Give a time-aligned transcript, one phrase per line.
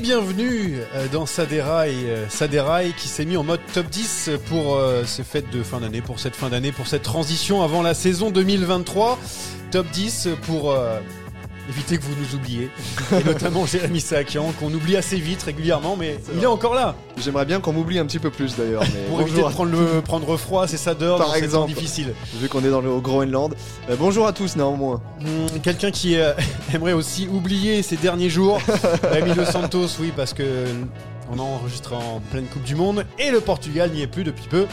[0.00, 5.04] Bienvenue euh, dans Saderail, euh, Saderail qui s'est mis en mode top 10 pour euh,
[5.04, 8.30] ces fêtes de fin d'année, pour cette fin d'année, pour cette transition avant la saison
[8.30, 9.18] 2023.
[9.72, 10.76] Top 10 pour
[11.68, 12.70] éviter que vous nous oubliez,
[13.12, 16.94] et notamment Jérémy Sakian, qu'on oublie assez vite régulièrement, mais il est encore là.
[17.18, 18.82] J'aimerais bien qu'on m'oublie un petit peu plus d'ailleurs.
[19.08, 21.72] Pour éviter de prendre, le, prendre froid, c'est ça dehors, Par exemple.
[21.72, 22.12] difficiles.
[22.34, 23.54] à- vu qu'on est dans le au Groenland.
[23.90, 25.02] Euh, bonjour à tous néanmoins.
[25.20, 26.32] Hmm, Quelqu'un qui euh,
[26.74, 28.58] aimerait aussi oublier ces derniers jours,
[29.36, 30.64] Dos Santos, oui, parce que
[31.30, 34.66] on enregistre en pleine Coupe du Monde et le Portugal n'y est plus depuis peu,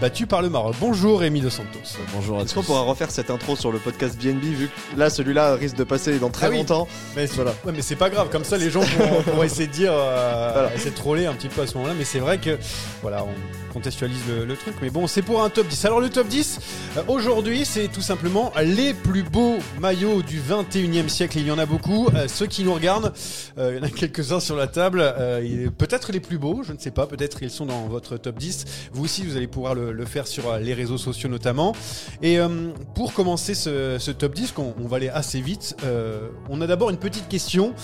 [0.00, 0.74] battu par le Maroc.
[0.78, 1.78] Bonjour Rémi Dos Santos.
[2.14, 5.08] Bonjour à Est-ce qu'on pourra refaire cette intro sur le podcast BNB vu que là
[5.08, 6.58] celui-là risque de passer dans très Ah oui.
[6.58, 6.86] longtemps
[7.16, 7.52] Mais, Voilà.
[7.64, 10.50] ouais, mais c'est pas grave, comme ça les gens pourront, pourront essayer de dire, euh,
[10.52, 10.74] Voilà.
[10.74, 12.58] essayer de troller un petit peu à ce moment-là, mais c'est vrai que
[13.00, 15.84] voilà, on contextualise le, le truc, mais bon, c'est pour un top 10.
[15.84, 16.60] Alors le top 10,
[16.96, 21.58] euh, aujourd'hui, c'est tout simplement les plus beaux maillots du 21e siècle, il y en
[21.58, 22.08] a beaucoup.
[22.14, 23.12] Euh, ceux qui nous regardent,
[23.58, 26.72] euh, il y en a quelques-uns sur la table, euh, peut-être les plus beaux, je
[26.72, 28.64] ne sais pas, peut-être ils sont dans votre top 10.
[28.92, 31.74] Vous aussi, vous allez pouvoir le, le faire sur euh, les réseaux sociaux notamment.
[32.22, 36.60] Et euh, pour commencer ce, top 10, qu'on- on va aller assez vite, euh, on
[36.60, 37.74] a d'abord une petite question.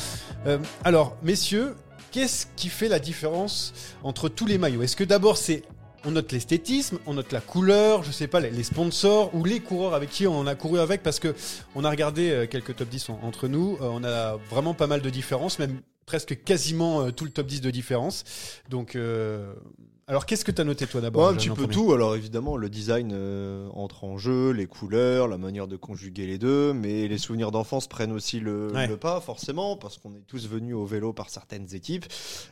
[0.46, 1.74] Euh, alors, messieurs,
[2.10, 4.82] qu'est-ce qui fait la différence entre tous les maillots?
[4.82, 5.62] Est-ce que d'abord c'est
[6.04, 9.94] on note l'esthétisme, on note la couleur, je sais pas, les, sponsors ou les coureurs
[9.94, 11.00] avec qui on a couru avec?
[11.04, 11.32] Parce que
[11.76, 14.88] on a regardé euh, quelques top 10 en- entre nous, euh, on a vraiment pas
[14.88, 18.24] mal de différences, même presque quasiment euh, tout le top 10 de différences.
[18.68, 19.54] Donc, euh,
[20.08, 21.92] alors qu'est-ce que tu as noté toi d'abord Ouais, un petit peu premier tout.
[21.92, 26.38] Alors évidemment, le design euh, entre en jeu, les couleurs, la manière de conjuguer les
[26.38, 28.86] deux, mais les souvenirs d'enfance prennent aussi le, Ouais.
[28.88, 32.06] le pas forcément parce qu'on est tous venus au vélo par certaines équipes.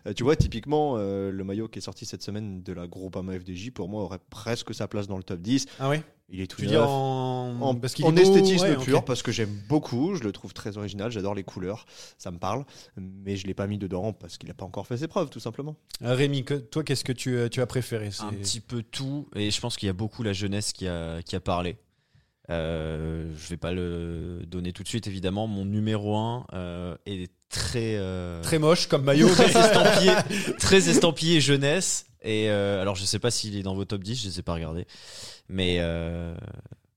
[0.07, 3.39] Euh, tu vois, typiquement, euh, le maillot qui est sorti cette semaine de la Groupama
[3.39, 5.67] FDJ pour moi aurait presque sa place dans le top 10.
[5.81, 6.03] Ah ouais?
[6.33, 6.87] Il est tout Tu dis neuf.
[6.89, 10.23] en, En, parce qu'il en est beau, esthétisme ouais, pur parce que j'aime beaucoup, je
[10.23, 11.87] le trouve très original, j'adore les couleurs,
[12.19, 12.65] ça me parle,
[12.97, 15.41] mais je l'ai pas mis dedans parce qu'il n'a pas encore fait ses preuves tout
[15.41, 15.77] simplement.
[16.03, 18.11] Euh, Rémi, que- toi qu'est-ce que tu, euh, tu as préféré?
[18.13, 20.87] C'est- Un petit peu tout, et je pense qu'il y a beaucoup la jeunesse qui
[20.87, 21.77] a, qui a parlé.
[22.51, 25.47] Euh, je vais pas le donner tout de suite, évidemment.
[25.47, 26.47] Mon numéro 1
[27.07, 29.29] est très, euh, Très moche comme maillot.
[29.29, 30.13] très estampillé,
[30.59, 32.07] très estampillé jeunesse.
[32.23, 34.43] Et euh, alors, je sais pas s'il est dans vos top 10, je ne sais
[34.43, 34.87] pas regarder.
[35.49, 36.35] Mais euh,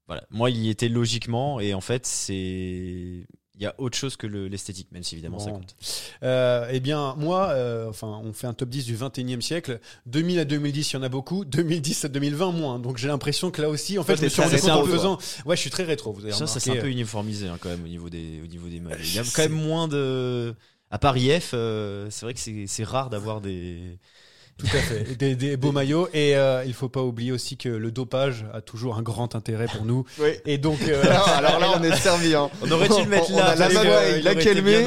[0.07, 3.25] voilà, moi, il y était logiquement, et en fait, c'est.
[3.55, 5.75] Il y a autre chose que le- l'esthétique, même si évidemment ça compte.
[6.23, 9.79] Euh, eh bien, moi, euh, enfin, on fait un top 10 du 21e siècle.
[10.07, 11.45] 2000 à 2010, il y en a beaucoup.
[11.45, 12.79] 2010 à 2020, moins.
[12.79, 14.91] Donc j'ai l'impression que là aussi, en fait, je me suis rendu compte en le
[14.97, 15.17] faisant.
[15.45, 17.69] Ouais, je suis très rétro, vous avez Ça, ça c'est un peu uniformisé hein, quand
[17.69, 18.97] même au niveau des, au niveau des maillots.
[19.03, 20.55] Il y a quand même moins de.
[20.89, 23.97] À Paris F, euh, c'est vrai que c'est rare d'avoir des.
[24.57, 25.15] Tout à fait.
[25.17, 26.07] Des, des beaux maillots.
[26.13, 29.67] Et euh, il faut pas oublier aussi que le dopage a toujours un grand intérêt
[29.67, 30.05] pour nous.
[30.19, 30.29] Oui.
[30.45, 31.01] Et donc, euh,
[31.35, 32.35] Alors là, on est servi.
[32.35, 32.49] Hein.
[32.61, 33.45] On aurait dû le mettre On là.
[33.49, 34.85] a la parce que, Magua, il la Kelmé.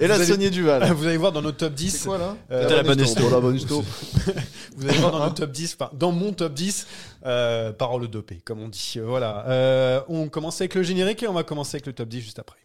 [0.00, 0.92] Et la Sony Duval.
[0.96, 1.90] vous allez voir dans notre top 10.
[1.90, 3.58] C'est quoi là Euh, la bonne.
[4.76, 6.86] Vous allez voir dans notre top 10, enfin, dans mon top 10,
[7.26, 8.98] euh, parole dopée, comme on dit.
[9.02, 9.44] Voilà.
[9.48, 12.38] Euh, on commence avec le générique et on va commencer avec le top 10 juste
[12.38, 12.58] après.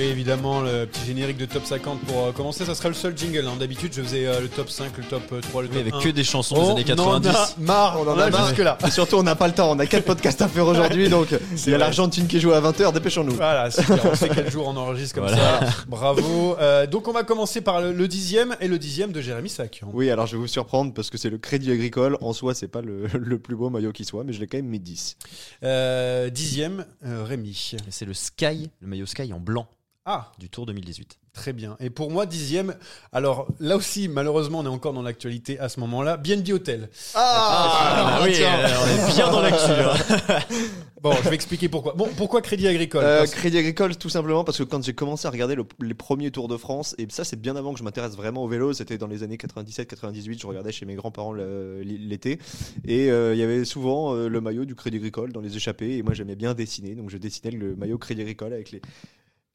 [0.00, 2.64] Oui, évidemment, le petit générique de top 50 pour euh, commencer.
[2.64, 3.46] Ça sera le seul jingle.
[3.46, 3.56] hein.
[3.60, 5.94] D'habitude, je faisais euh, le top 5, le top euh, 3, le top Oui, avec
[5.94, 6.00] 1.
[6.00, 7.28] que des chansons des années 90.
[7.28, 8.46] On en a marre, On on en a a marre.
[8.48, 8.78] jusque-là.
[8.86, 9.70] Et surtout, on n'a pas le temps.
[9.70, 11.78] On a quatre podcasts à faire aujourd'hui, donc il y a vrai.
[11.78, 12.94] l'Argentine qui joue à 20h.
[12.94, 13.34] Dépêchons-nous.
[13.34, 13.98] Voilà, super.
[14.10, 15.60] On sait quel jour on enregistre comme Voilà.
[15.70, 15.76] ça.
[15.86, 16.56] Bravo.
[16.58, 19.82] Euh, donc, on va commencer par le, le dixième et le dixième de Jérémy Sac.
[19.92, 22.16] Oui, alors je vais vous surprendre parce que c'est le Crédit Agricole.
[22.22, 24.56] En soi, c'est pas le, le plus beau maillot qui soit, mais je l'ai quand
[24.58, 25.16] même mis 10.
[25.64, 27.72] Euh, dixième, euh, Rémi.
[27.74, 29.66] Et C'est le Sky, le maillot Sky en blanc
[30.06, 31.18] Ah, du Tour 2018.
[31.34, 31.76] très bien.
[31.78, 32.74] Et pour moi, dixième,
[33.12, 36.16] alors là aussi, malheureusement, on est encore dans l'actualité à ce moment-là.
[36.16, 36.88] BNB Hotel.
[37.14, 38.58] Ah, oui, tiens.
[38.58, 39.70] euh, on est bien dans l'actu.
[39.70, 40.38] hein.
[41.02, 41.94] Bon, je vais expliquer pourquoi.
[41.94, 45.26] Bon, pourquoi Crédit Agricole Euh, Parce- Crédit Agricole, tout simplement parce que quand j'ai commencé
[45.26, 47.84] à regarder le- les premiers Tours de France, et ça c'est bien avant que je
[47.84, 52.38] m'intéresse vraiment au vélo, c'était dans les années 97-98, je regardais chez mes grands-parents l'été,
[52.86, 55.96] et euh, il y avait souvent euh, le maillot du Crédit Agricole dans les échappées,
[55.96, 58.82] et moi j'aimais bien dessiner, donc je dessinais le maillot Crédit Agricole avec les,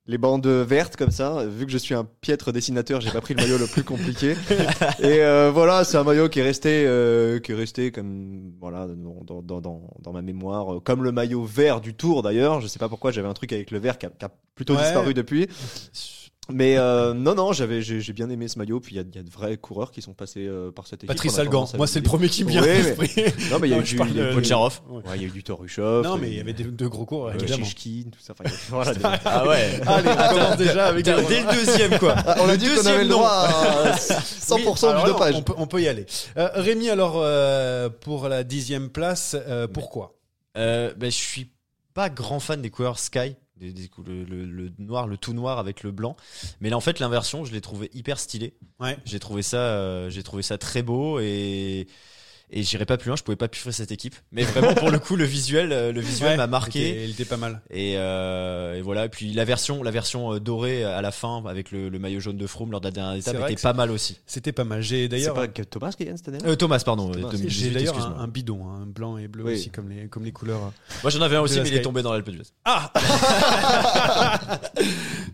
[0.07, 1.45] les bandes vertes comme ça.
[1.47, 4.31] Vu que je suis un piètre dessinateur, j'ai pas pris le maillot le plus compliqué.
[4.99, 8.87] Et euh, voilà, c'est un maillot qui est resté, euh, qui est resté comme voilà
[8.87, 12.61] dans, dans, dans, dans ma mémoire, comme le maillot vert du Tour d'ailleurs.
[12.61, 14.75] Je sais pas pourquoi j'avais un truc avec le vert qui a, qui a plutôt
[14.75, 14.83] Ouais.
[14.83, 15.47] disparu depuis.
[16.51, 18.79] Mais euh, non, non, j'avais, j'ai j'ai bien aimé ce maillot.
[18.79, 20.85] Puis il y a, il y a de vrais coureurs qui sont passés euh, par
[20.85, 21.07] cette équipe.
[21.07, 21.67] Patrice Algan.
[21.75, 23.23] Moi, c'est le premier qui me vient Oui, à mais- l'esprit.
[23.51, 24.35] Non, mais il y a eu je du, parle il y a eu de- du-
[24.35, 24.81] Polcharov.
[24.89, 24.95] Ouais.
[24.97, 26.03] ouais, il y a eu du Torushov.
[26.03, 27.65] Non, mais il y avait des- de gros cours, euh, évidemment.
[27.65, 28.33] Chechkin, tout ça.
[28.39, 29.79] Enfin, voilà, des- Ah ouais.
[29.87, 32.15] Allez, on commence déjà avec Dès des- dès le deuxième, quoi.
[32.17, 35.35] Ah, on a dit qu'on deuxième avait le droit à 100% Oui, du dopage.
[35.35, 36.05] On peut, on peut y aller.
[36.37, 40.13] Euh, Rémi, alors, euh, pour la dixième place, euh, pourquoi?
[40.57, 41.49] Euh, ben, je suis
[41.93, 43.35] pas grand fan des couleurs Sky.
[43.57, 46.15] Des- des cou- le, le- le noir, le tout noir avec le blanc.
[46.61, 48.53] Mais là, en fait, l'inversion, je l'ai trouvé hyper stylé.
[48.79, 48.97] Ouais.
[49.05, 51.87] J'ai trouvé ça, euh, j'ai trouvé ça très beau et
[52.51, 53.15] et j'irai pas plus loin.
[53.15, 54.15] Je pouvais pas piffrer cette équipe.
[54.31, 56.89] Mais vraiment, pour le coup, le visuel, euh, le visuel Ouais, m'a Il marqué.
[56.89, 57.61] était, il était pas mal.
[57.69, 59.05] Et, euh, et voilà.
[59.05, 62.19] Et puis la version, la version euh, dorée à la fin avec le, le maillot
[62.19, 64.19] jaune de Froome lors de la dernière C'est étape était pas mal aussi.
[64.25, 64.81] C'était pas mal.
[64.81, 65.33] J'ai C'est d'ailleurs.
[65.33, 67.09] pas que Thomas qui gagne cette année Euh, Thomas, pardon.
[67.11, 68.23] Thomas, c'est- 2018, J'ai d'ailleurs un, excuse-moi.
[68.23, 69.53] un bidon, hein, un blanc et bleu Oui.
[69.53, 70.71] aussi, comme les, comme les couleurs.
[71.03, 72.43] Moi, j'en avais un aussi, mais il est tombé dans l'Alpe d'Huez.
[72.65, 72.91] Ah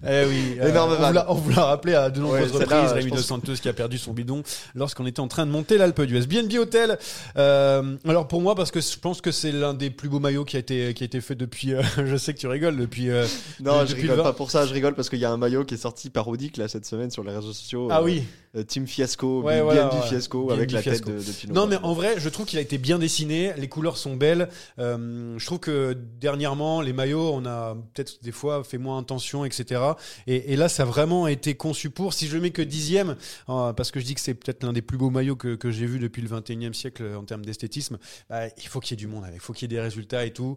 [0.07, 2.91] Eh oui, Énorme on, vous l'a, on vous l'a rappelé à de nombreuses Ouais, reprises,
[2.91, 4.41] Rémi pense- Dos Santos qui a perdu son bidon
[4.73, 6.25] lorsqu'on était en train de monter l'Alpe d'Huez.
[6.25, 6.97] BNB Hotel,
[7.37, 10.45] euh, alors pour moi, parce que je pense que c'est l'un des plus beaux maillots
[10.45, 13.09] qui a été, qui a été fait depuis, euh, je sais que tu rigoles, depuis...
[13.09, 13.25] euh,
[13.59, 15.65] Non, je rigole le pas pour ça, je rigole parce qu'il y a un maillot
[15.65, 17.87] qui est sorti parodique là cette semaine sur les réseaux sociaux.
[17.91, 18.23] Ah oui
[18.67, 19.89] Team Fiasco, Ouais, voilà.
[20.09, 21.05] Fiasco BNB avec la Fiasco.
[21.05, 21.53] tête de, de Pinot.
[21.53, 23.53] Non, mais en vrai, je trouve qu'il a été bien dessiné.
[23.57, 24.49] Les couleurs sont belles.
[24.77, 29.79] Je trouve que dernièrement, les maillots, on a peut-être des fois fait moins attention, etc.
[30.27, 32.13] Et, et là, ça a vraiment été conçu pour.
[32.13, 33.15] Si je le mets que dixième,
[33.47, 35.85] parce que je dis que c'est peut-être l'un des plus beaux maillots que, que j'ai
[35.85, 37.99] vu depuis le 21e siècle en termes d'esthétisme,
[38.29, 39.35] bah, il faut qu'il y ait du monde avec.
[39.35, 40.55] Il faut qu'il y ait des résultats et tout.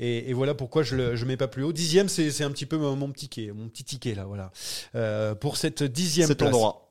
[0.00, 1.72] Et, et voilà pourquoi je le je mets pas plus haut.
[1.72, 4.52] Dixième, c'est un petit peu mon, mon petit ticket, mon petit ticket là, voilà.
[4.94, 6.85] Euh, pour cette dixième c'est ton droit.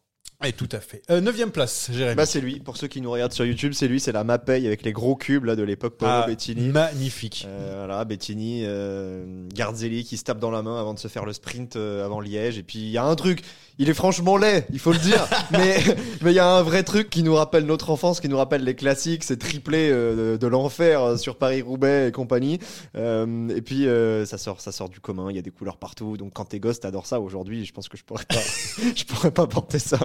[0.47, 1.01] Et tout à fait.
[1.09, 2.15] Euh, neuvième place, Jérémy.
[2.15, 2.59] Bah c'est lui.
[2.59, 5.15] Pour ceux qui nous regardent sur YouTube, c'est lui, c'est la Mapei avec les gros
[5.15, 6.69] cubes là de l'époque Paolo Ah, Bettini.
[6.69, 7.45] magnifique.
[7.47, 11.25] Euh, voilà, Bettini, euh, Garzelli qui se tape dans la main avant de se faire
[11.25, 12.57] le sprint euh, avant Liège.
[12.59, 13.41] Et puis il y a un truc,
[13.79, 15.25] il est franchement laid, il faut le dire.
[15.51, 15.77] mais
[16.21, 18.63] mais il y a un vrai truc qui nous rappelle notre enfance, qui nous rappelle
[18.63, 22.59] les classiques, ces triplés euh, de, de l'enfer euh, sur Paris Roubaix et compagnie.
[22.95, 25.27] Euh, et puis euh, ça sort, ça sort du commun.
[25.31, 26.17] Il y a des couleurs partout.
[26.17, 27.19] Donc quand t'es gosse, t'adores ça.
[27.19, 28.35] Aujourd'hui, je pense que je pourrais pas,
[28.95, 29.97] je pourrais pas porter ça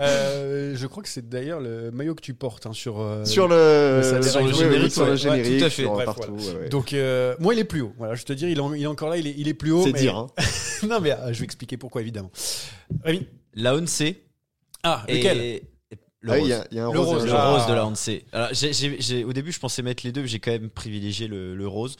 [0.00, 3.00] Euh, je crois que c'est d'ailleurs le maillot que tu portes hein, sur.
[3.00, 5.82] euh, sur le, sur le générique, sur le ouais, générique, tout à fait.
[5.82, 6.32] sur Bref, partout.
[6.32, 6.68] ouais, ouais.
[6.68, 7.92] Donc euh, moi il est plus haut.
[7.98, 9.54] Voilà, je te dis, il est, en- il est encore là, il est, il est
[9.54, 9.82] plus haut.
[9.84, 10.16] c'est mais- dire.
[10.16, 10.28] Hein.
[10.88, 12.30] non mais euh, je vais expliquer pourquoi évidemment.
[13.04, 13.26] Rémi.
[13.54, 14.02] La Once.
[14.82, 15.38] Ah lequel?
[15.38, 15.62] et
[16.22, 16.42] Le Ah rose.
[16.44, 17.22] il y a- il y, a un Le rose.
[17.24, 17.38] Le jaune.
[17.38, 17.52] Ah.
[17.52, 17.84] rose de la
[19.00, 21.66] j'ai- au début, je pensais mettre les deux, mais j'ai quand même privilégié le, le
[21.68, 21.96] rose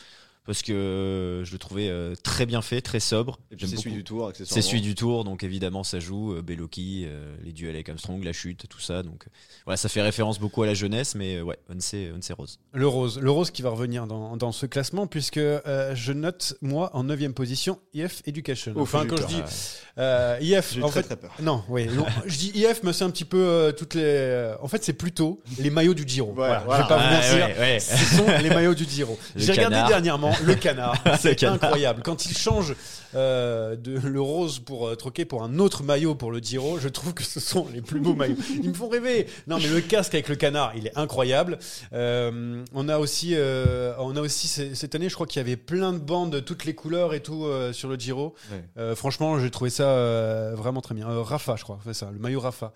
[0.51, 3.39] parce que euh, je le trouvais euh, très bien fait, très sobre.
[3.57, 4.61] C'est celui du tour, accessoirement.
[4.61, 8.25] C'est celui du tour, donc évidemment ça joue, euh, Belloki, euh, les duels avec Armstrong,
[8.25, 9.05] la chute, tout ça.
[9.05, 9.27] Donc
[9.65, 11.95] voilà, ça fait référence beaucoup à la jeunesse, mais ouais, Once
[12.37, 12.59] rose.
[12.73, 16.55] Le rose, le rose qui va revenir dans, dans ce classement puisque euh, je note
[16.63, 18.73] moi en 9 position IF Education.
[18.73, 19.43] Ouf, enfin quand je dis
[19.99, 21.35] euh, IF, en très fait, très peur.
[21.41, 24.53] non, oui, non, je dis IF, mais c'est un petit peu euh, toutes les.
[24.61, 26.33] en fait, c'est plutôt les maillots du Giro.
[26.35, 27.57] Voilà, Voilà, Je vais pas vous mentir.
[27.57, 27.81] ouais, ouais.
[27.81, 29.19] Ce sont les maillots du Giro.
[29.35, 30.97] Le J'ai regardé dernièrement le canard.
[31.21, 32.03] C'est incroyable.
[32.03, 32.75] Quand il change
[33.15, 36.89] euh, de le rose pour euh, troquer pour un autre maillot pour le Giro, je
[36.89, 38.37] trouve que ce sont les plus beaux maillots.
[38.63, 39.27] Ils me font rêver.
[39.47, 41.59] Non, mais le casque avec le canard, il est incroyable.
[41.93, 45.57] Euh, on a aussi, euh, on a aussi cette année, je crois qu'il y avait
[45.57, 48.35] plein de bandes de toutes les couleurs et tout euh, sur le Giro.
[48.51, 48.65] Ouais.
[48.79, 51.07] Euh, franchement, j'ai trouvé ça euh, vraiment très bien.
[51.09, 52.73] Rafa, je crois, c'est ça, le maillot Rafa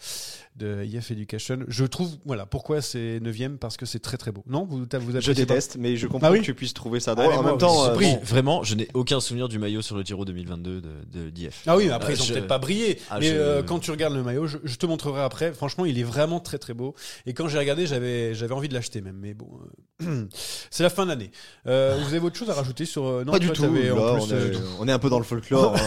[0.57, 1.59] de IF Education.
[1.69, 4.45] Je trouve, voilà, pourquoi c'est 9 parce que c'est très très beau.
[4.47, 7.15] Non, vous, vous Je déteste, mais je comprends Ah oui que tu puisses trouver ça
[7.15, 7.35] drôle.
[7.43, 8.21] moi même temps, euh, bon.
[8.25, 11.63] Vraiment, je n'ai aucun souvenir du maillot sur le Giro 2022 de, de d'IF.
[11.67, 12.99] Ah oui, mais après, Euh, ils ont je- peut-être pas brillé.
[13.11, 15.53] Ah, mais je- euh, quand tu regardes le maillot, je, je te montrerai après.
[15.53, 16.95] Franchement, il est vraiment très très beau.
[17.27, 19.17] Et quand j'ai regardé, j'avais j'avais envie de l'acheter même.
[19.21, 19.49] Mais bon,
[20.03, 20.27] euh,
[20.71, 21.31] c'est la fin d'année.
[21.67, 23.65] Euh, vous avez autre chose à rajouter sur non, pas du tout.
[23.65, 25.81] en Là, plus, on, euh, est, on est un peu dans le folklore, hein,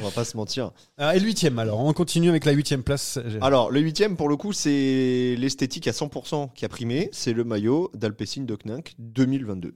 [0.00, 0.70] on va pas se mentir.
[0.98, 1.80] Ah, et le huitième alors.
[1.80, 3.18] On continue avec la huitième place.
[3.40, 7.08] Alors, le huitième, pour le coup, c'est l'esthétique à 100% qui a primé.
[7.12, 9.74] C'est le maillot d'Alpecin de Knack 2022.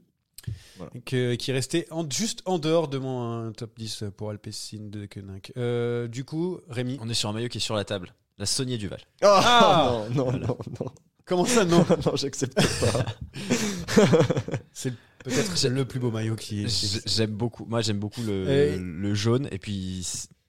[1.05, 5.52] Que- qui restait en- juste en dehors de mon top 10 pour Alpecin de Koenig.
[5.57, 6.99] Euh, du coup, Rémi.
[7.00, 8.14] On est sur un maillot qui est sur la table.
[8.38, 9.00] La Saunier Duval.
[9.23, 10.87] Ah, non, non, non, non.
[11.25, 13.05] Comment ça non non, j'accepte pas.
[14.73, 17.02] C'est peut-être le plus beau maillot qui est.
[17.07, 17.64] J'aime beaucoup.
[17.67, 20.07] Moi, j'aime beaucoup le, Et- le jaune et puis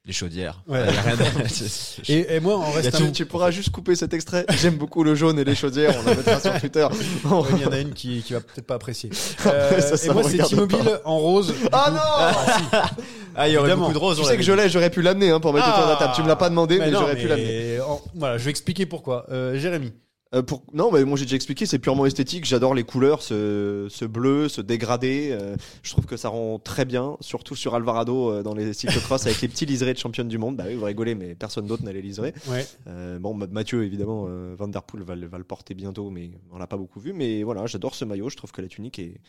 [0.10, 0.60] les chaudières.
[0.68, 0.80] Ouais.
[0.80, 3.12] Y a rien à- Et, et moi, on reste Tu, un.
[3.12, 4.44] tu pourras juste couper cet extrait.
[4.60, 5.96] J'aime beaucoup le jaune et les chaudières.
[6.02, 6.88] On la mettra sur Twitter.
[7.30, 9.12] Ouais, Il y en a une qui, qui va peut-être pas apprécier.
[9.46, 11.54] Euh, Ça, ça et moi, c'est T-Mobile en rose.
[11.72, 12.90] Ah non
[13.36, 13.88] Ah, il y aurait Évidemment.
[13.90, 14.18] beaucoup de roses.
[14.20, 16.14] Tu sais que je l'ai, j'aurais pu l'amener hein, pour mettre autour de la table.
[16.16, 17.80] Tu me l'as pas demandé, mais, j'aurais pu l'amener.
[17.82, 19.26] en- Voilà, je vais expliquer pourquoi.
[19.32, 19.94] Euh, Jérémy.
[20.36, 20.64] Euh, pour...
[20.74, 22.46] Non, mais moi j'ai déjà expliqué, c'est purement esthétique.
[22.46, 25.30] J'adore les couleurs, ce, ce bleu, ce dégradé.
[25.32, 29.26] euh, je trouve que ça rend très bien, surtout sur Alvarado euh, dans les cyclocross
[29.26, 30.56] avec les petits liserés de championne du monde.
[30.56, 32.34] Bah oui, vous rigolez, mais personne d'autre n'a les liserés.
[32.48, 32.64] Ouais.
[32.86, 36.12] Euh, bon, Ma- Mathieu, évidemment, euh, Van Der Poel va, le- va le porter bientôt,
[36.12, 37.12] mais on l'a pas beaucoup vu.
[37.14, 38.30] Mais voilà, j'adore ce maillot.
[38.30, 39.20] Je trouve que la tunique est,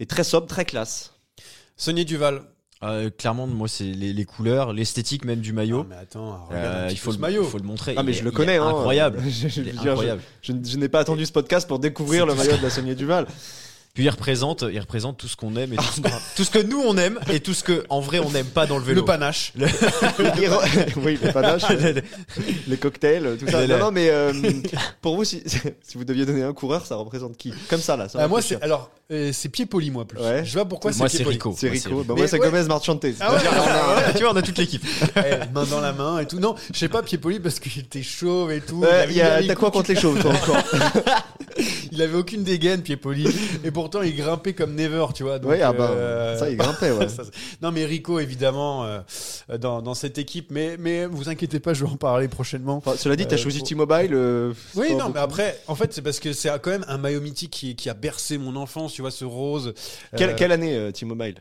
[0.00, 1.14] est très sobre, très classe.
[1.76, 2.42] Sonia Duval.
[2.84, 5.78] Euh, clairement, moi, c'est les, les couleurs, l'esthétique même du maillot.
[5.78, 7.44] Non, mais attends, regarde Euh, il faut le maillot.
[7.44, 7.94] faut le montrer.
[7.96, 8.54] Ah, mais Il je est- le il connais.
[8.54, 8.66] est hein.
[8.68, 9.20] Incroyable.
[9.24, 10.22] Je, je- Il je je- incroyable.
[10.42, 13.26] je, je n'ai pas attendu ce podcast pour découvrir le maillot de la Sonia Duval.
[13.94, 16.50] Puis il représente, il représente tout ce qu'on aime et tout ce, qu'on- tout ce
[16.50, 18.84] que nous on aime et tout ce que en vrai on n'aime pas dans le
[18.84, 19.02] vélo.
[19.02, 19.52] Le panache.
[20.96, 21.64] oui, les panaches,
[22.66, 23.66] les cocktails, tout ça.
[23.66, 24.32] Le- Non, non, mais euh,
[25.02, 27.52] pour vous, si, si vous deviez donner un coureur, ça représente qui?
[27.68, 28.08] Comme ça, là.
[28.08, 30.18] ça Ah, moi, c'est alors euh, c'est pied poli moi plus.
[30.18, 30.42] Ouais.
[30.42, 31.22] Je pas pourquoi Moi c'est.
[31.22, 31.54] Rico.
[31.58, 31.96] C'est Moi, Rico.
[32.02, 32.50] Bah, Mais moi, c'est ouais.
[32.50, 33.04] Gomez Marchante.
[33.20, 33.40] Ah ouais,
[34.16, 34.82] tu vois, on a toute l'équipe.
[35.16, 36.38] Eh, main dans la main et tout.
[36.40, 38.82] Non, je sais pas pied poli parce qu'il était chauve et tout.
[38.84, 40.56] Avait il quoi contre les chauves, toi, encore?
[41.90, 43.26] Il avait aucune dégaine pied poli
[43.64, 45.38] et pourtant il grimpait comme never, tu vois.
[45.38, 47.06] Donc, Oui, ah bah, euh, ça, il grimpait, ouais.
[47.62, 49.00] Non mais Rico évidemment euh,
[49.58, 52.76] dans, dans cette équipe, mais mais vous inquiétez pas, je vais en parler prochainement.
[52.76, 54.14] Enfin, cela dit, t'as Euh, choisi faut- T-Mobile.
[54.74, 55.12] Oui, non, beaucoup.
[55.14, 57.90] mais après, en fait, c'est parce que c'est quand même un maillot mythique qui, qui
[57.90, 59.74] a bercé mon enfance, tu vois, ce rose.
[60.16, 61.34] Quelle, quelle année, T-Mobile?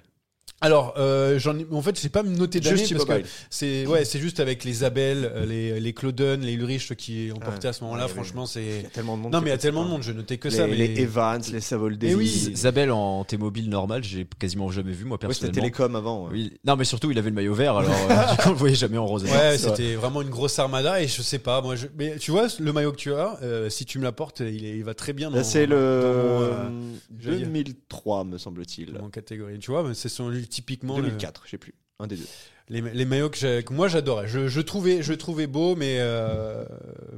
[0.63, 4.05] Alors, euh, j'en ai, en fait, j'ai pas noté d'année Juste parce que c'est, ouais,
[4.05, 7.45] c'est juste avec les Abel, euh, les, les Clauden, les Ulrich qui ont Ouais.
[7.45, 8.05] porté à ce moment-là.
[8.05, 8.63] Ouais, franchement, Il c'est.
[8.83, 9.33] y a tellement de monde.
[9.33, 10.67] Non, mais il y a tellement de monde, je notais que les, ça.
[10.67, 10.75] Mais...
[10.75, 12.11] les Evans, les Savoldelli.
[12.11, 12.49] Eh oui.
[12.53, 15.61] Isabelle en T-mobile normal, j'ai quasiment jamais vu moi Ouais, c'était personnellement.
[15.61, 16.23] Télécom avant.
[16.25, 16.29] ouais.
[16.31, 16.53] Oui.
[16.63, 18.75] Non, mais surtout il avait le maillot vert, alors euh, du coup on le voyait
[18.75, 19.23] jamais en rose.
[19.23, 21.87] Ouais, c'était vraiment une grosse armada et je sais pas, moi, je...
[21.97, 24.77] mais tu vois, le maillot que tu as, euh, si tu me l'apportes, il, est-
[24.77, 26.69] il va très bien dans, c'est dans le mon, euh,
[27.09, 27.47] dire.
[27.47, 28.93] 2003, me semble-t-il.
[28.93, 29.57] dans mon catégorie.
[29.57, 31.73] Tu vois, mais c'est son, typiquement le- 2004, je sais plus.
[31.99, 32.27] Un des deux.
[32.69, 34.27] les, les maillots que, que moi j'adorais.
[34.27, 36.65] Je, je trouvais, je trouvais beau, mais euh,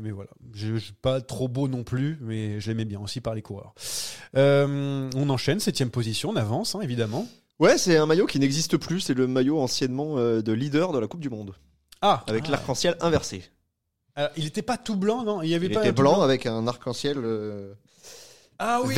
[0.02, 3.34] mais voilà, je, je- pas trop beau non plus, mais je l'aimais bien aussi par
[3.34, 3.74] les coureurs.
[4.36, 7.28] Euh, on enchaîne, septième position, on avance hein, évidemment.
[7.60, 9.00] Ouais, c'est un maillot qui n'existe plus.
[9.00, 11.54] C'est le maillot anciennement euh, de leader de la Coupe du Monde.
[12.02, 12.52] Ah, Avec ah.
[12.52, 13.44] l'arc-en-ciel inversé.
[14.16, 15.42] Alors, il était pas tout blanc, non?
[15.44, 16.22] Il y avait Il pas était blanc?
[16.22, 17.74] avec un arc-en-ciel euh,
[18.60, 18.96] Ah oui,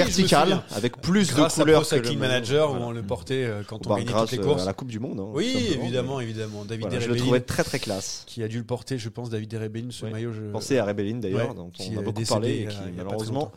[0.75, 2.15] avec plus Grâce de couleurs à Pro que le.
[2.17, 2.85] Manager Voilà.
[2.85, 4.63] où on le portait euh, quand on Bah, gagnait grâce toutes les euh, courses.
[4.63, 5.19] à la Coupe du Monde.
[5.19, 6.65] hein, Oui, simplement, évidemment, évidemment.
[6.65, 8.24] David voilà, je le trouvais très très classe.
[8.27, 10.12] qui a dû le porter, je pense, David Derebellin, ce Ouais.
[10.12, 10.33] maillot.
[10.33, 10.51] Je...
[10.51, 13.51] Pensez à Rebellin d'ailleurs, Ouais, dont on a beaucoup parlé et qui a malheureusement.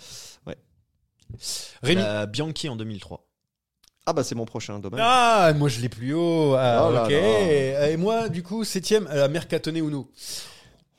[0.46, 0.56] Ouais.
[1.82, 2.00] Rémi.
[2.00, 3.24] La Bianchi en 2003.
[4.06, 5.00] Ah bah c'est mon prochain dommage.
[5.02, 6.54] Ah, moi je l'ai plus haut.
[6.56, 7.10] Ah, Oh là ok.
[7.10, 7.90] là.
[7.90, 10.10] Et moi, du coup, septième, euh, la Mercatone Uno.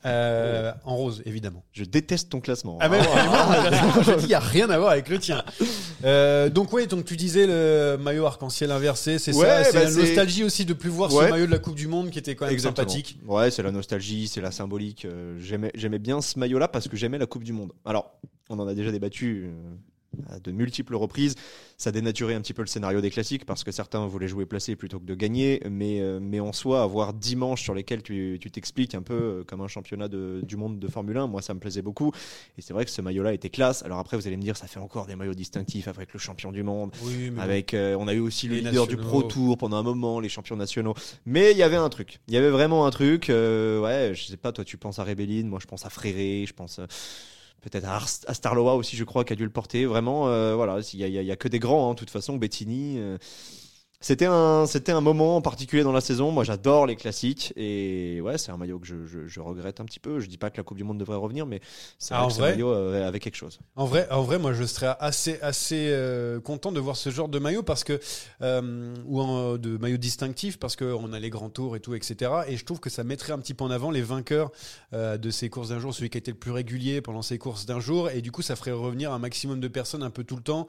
[0.06, 1.62] Euh, En rose, évidemment.
[1.72, 2.78] Je déteste ton classement.
[2.80, 5.44] Ah, mais, mais moi, je dis, il n'y a rien à voir avec le tien.
[6.04, 9.64] Euh, donc, oui, donc tu disais le maillot arc-en-ciel inversé, c'est Ouais, ça.
[9.64, 11.26] C'est bah, la nostalgie aussi de plus voir Ouais.
[11.26, 12.88] ce maillot de la Coupe du Monde qui était quand même Exactement.
[12.88, 13.18] sympathique.
[13.26, 15.04] Ouais, c'est la nostalgie, c'est la symbolique.
[15.04, 17.72] euh, J'aimais, bien ce maillot-là parce que j'aimais la Coupe du Monde.
[17.84, 18.12] Alors,
[18.48, 19.50] on en a déjà débattu
[20.28, 21.34] à de multiples reprises.
[21.76, 24.76] Ça dénaturait un petit peu le scénario des classiques parce que certains voulaient jouer placé
[24.76, 25.62] plutôt que de gagner.
[25.70, 29.60] Mais, euh, mais en soi, avoir dimanche sur lesquels tu, t'expliques un peu euh, comme
[29.62, 32.12] un championnat de- du monde de Formule 1, moi ça me plaisait beaucoup.
[32.58, 33.82] Et c'est vrai que ce maillot-là était classe.
[33.82, 36.52] Alors après, vous allez me dire, ça fait encore des maillots distinctifs avec le champion
[36.52, 36.90] du monde.
[37.02, 38.96] Oui, mais Avec, euh, on a eu aussi le leader du.
[38.96, 40.94] Pro Tour pendant un moment, les champions nationaux.
[41.24, 42.20] Mais il y avait un truc.
[42.28, 43.30] Il y avait vraiment un truc.
[43.30, 46.44] euh, ouais, je sais pas, toi tu penses à Rebellin, moi je pense à Fréré,
[46.46, 46.86] je pense euh,
[47.60, 48.00] peut-être à,
[48.34, 49.86] Starloa aussi, je crois, qui a dû le porter.
[49.86, 52.36] Vraiment, euh, voilà, il y a, a- a que des grands, hein, de toute façon.
[52.36, 52.96] Bettini.
[52.98, 53.18] euh,
[54.02, 56.30] C'était un, c'était un moment en particulier dans la saison.
[56.30, 59.84] Moi, j'adore les classiques et ouais, c'est un maillot que je, je- je regrette un
[59.84, 60.20] petit peu.
[60.20, 61.60] Je dis pas que la Coupe du Monde devrait revenir, mais
[61.98, 63.58] c'est Ah, que un vrai maillot euh, avec quelque chose.
[63.76, 67.28] En vrai, en vrai, moi, je serais assez, assez euh, content de voir ce genre
[67.28, 68.00] de maillot parce que
[68.40, 72.32] euh, ou en- de maillot distinctif parce qu'on a les grands tours et tout, etc.
[72.48, 74.50] Et je trouve que ça mettrait un petit peu en avant les vainqueurs
[74.94, 77.36] euh, de ces courses d'un jour, celui qui a été le plus régulier pendant ces
[77.36, 80.24] courses d'un jour, et du coup, ça ferait revenir un maximum de personnes un peu
[80.24, 80.68] tout le temps.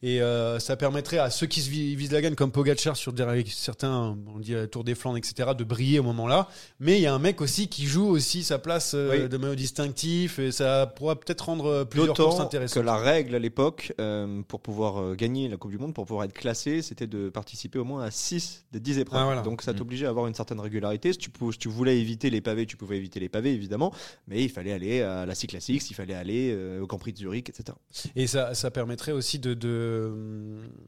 [0.00, 3.12] Et euh, ça permettrait à ceux qui se vi- visent la gagne, comme Pogacar sur
[3.46, 6.48] certains, on dit euh, Tour des Flandres, etc., de briller au moment-là.
[6.78, 9.28] Mais il y a un mec aussi qui joue aussi sa place euh, Oui.
[9.28, 12.80] de maillot distinctif, et ça pourra peut-être rendre euh, plusieurs courses intéressantes.
[12.82, 16.24] que la règle à l'époque, euh, pour pouvoir gagner la Coupe du Monde, pour pouvoir
[16.26, 19.20] être classé, c'était de participer au moins à 6 des 10 épreuves.
[19.20, 19.42] Ah, voilà.
[19.42, 19.76] Donc ça Mm.
[19.76, 21.12] t'obligeait à avoir une certaine régularité.
[21.12, 23.92] Si tu, pou- si tu voulais éviter les pavés, tu pouvais éviter les pavés, évidemment.
[24.28, 27.48] Mais il fallait aller à la Cyclassics, il fallait aller au Grand Prix de Zurich,
[27.48, 27.76] etc.
[28.14, 29.86] Et ça, ça permettrait aussi de, de-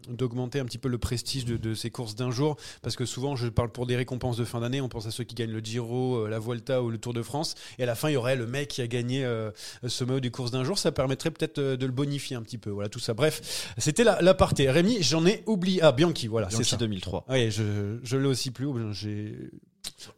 [0.08, 3.36] d'augmenter un petit peu le prestige de, de ces courses d'un jour, parce que souvent,
[3.36, 5.60] je parle pour des récompenses de fin d'année, on pense à ceux qui gagnent le
[5.60, 8.16] Giro, euh, la Vuelta ou le Tour de France, et à la fin, il y
[8.16, 9.50] aurait le mec qui a gagné euh,
[9.86, 12.58] ce maillot des courses d'un jour, ça permettrait peut-être euh, de le bonifier un petit
[12.58, 13.14] peu, voilà, tout ça.
[13.14, 14.68] Bref, c'était la, la partie.
[14.68, 15.80] Rémi, j'en ai oublié.
[15.82, 16.76] Ah, Bianchi, voilà, c'est ça.
[16.76, 17.24] 2003.
[17.28, 19.50] Oui, je, je l'ai aussi plus haut, j'ai...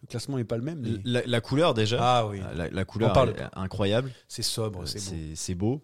[0.02, 0.90] Le classement n'est pas le même, mais...
[1.04, 1.98] La, la couleur déjà.
[2.00, 4.10] Ah oui, La, la couleur est incroyable.
[4.28, 5.04] c'est sobre, c'est beau.
[5.04, 5.82] C'est c'est beau.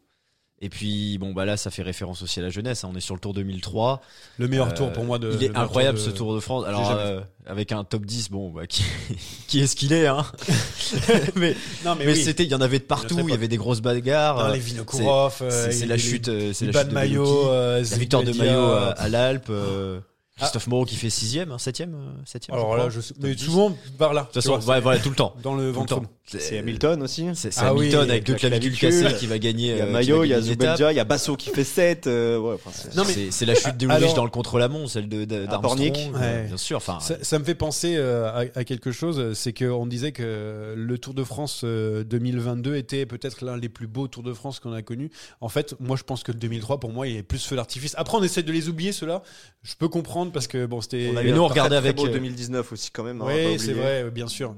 [0.61, 2.83] Et puis bon bah là ça fait référence aussi à la jeunesse.
[2.83, 2.91] hein.
[2.93, 4.01] On est sur le Tour 2003.
[4.39, 5.33] Le meilleur Euh, tour pour moi de...
[5.33, 6.65] il est incroyable tour ce de- Tour de France.
[6.67, 8.83] Alors euh, avec un top 10, bon bah qui,
[9.47, 10.27] qui est-ce qu'il est hein
[11.37, 12.23] Mais, Non, mais, mais oui.
[12.23, 13.19] c'était, il y en avait de partout.
[13.21, 14.39] Il y avait des grosses bagarres.
[14.39, 16.95] Non, euh, les Vinokourov, euh, c'est c'est la chute, euh, c'est la chute de de
[16.95, 19.51] maillot, euh, La victoire de maillot à, à l'Alpe.
[19.51, 20.01] euh,
[20.39, 22.57] Christophe Moreau qui fait sixième, hein, septième, euh, septième.
[22.57, 23.45] Alors là, je sais, mais 10.
[23.45, 24.21] souvent par là.
[24.23, 25.35] De toute façon, ouais, voilà, tout le temps.
[25.43, 26.01] dans le ventre.
[26.29, 27.27] C'est Hamilton aussi.
[27.35, 29.03] C'est Ah oui, Hamilton avec avec deux la clavicules clavicule.
[29.05, 29.73] cassées qui va gagner.
[29.73, 30.41] Il y a euh, va il y a.
[30.41, 32.07] Zubeldia, il y a Basso qui fait 7.
[32.07, 34.91] euh, ouais, enfin, c'est- Non, mais- C'est- c'est la chute de Louis dans le contre-la-montre,
[34.91, 35.25] celle de.
[35.63, 35.97] Pornic.
[36.15, 36.47] euh, Ouais.
[36.49, 36.77] Bien sûr.
[36.77, 40.75] Enfin, Ça, ça me fait penser euh, à, à quelque chose, c'est qu'on disait que
[40.77, 44.61] le Tour de France euh, 2022 était peut-être l'un des plus beaux Tours de France
[44.61, 45.11] qu'on a connus.
[45.41, 47.95] En fait, moi je pense que le 2003, pour moi, il est plus feu d'artifice.
[47.97, 49.23] Après, on essaie de les oublier, ceux-là.
[49.63, 51.11] Je peux comprendre parce que bon, c'était.
[51.13, 53.21] On a eu nous, un on regardait avec, beau euh, 2019 aussi quand même.
[53.23, 54.55] hein, Oui, c'est vrai, bien sûr.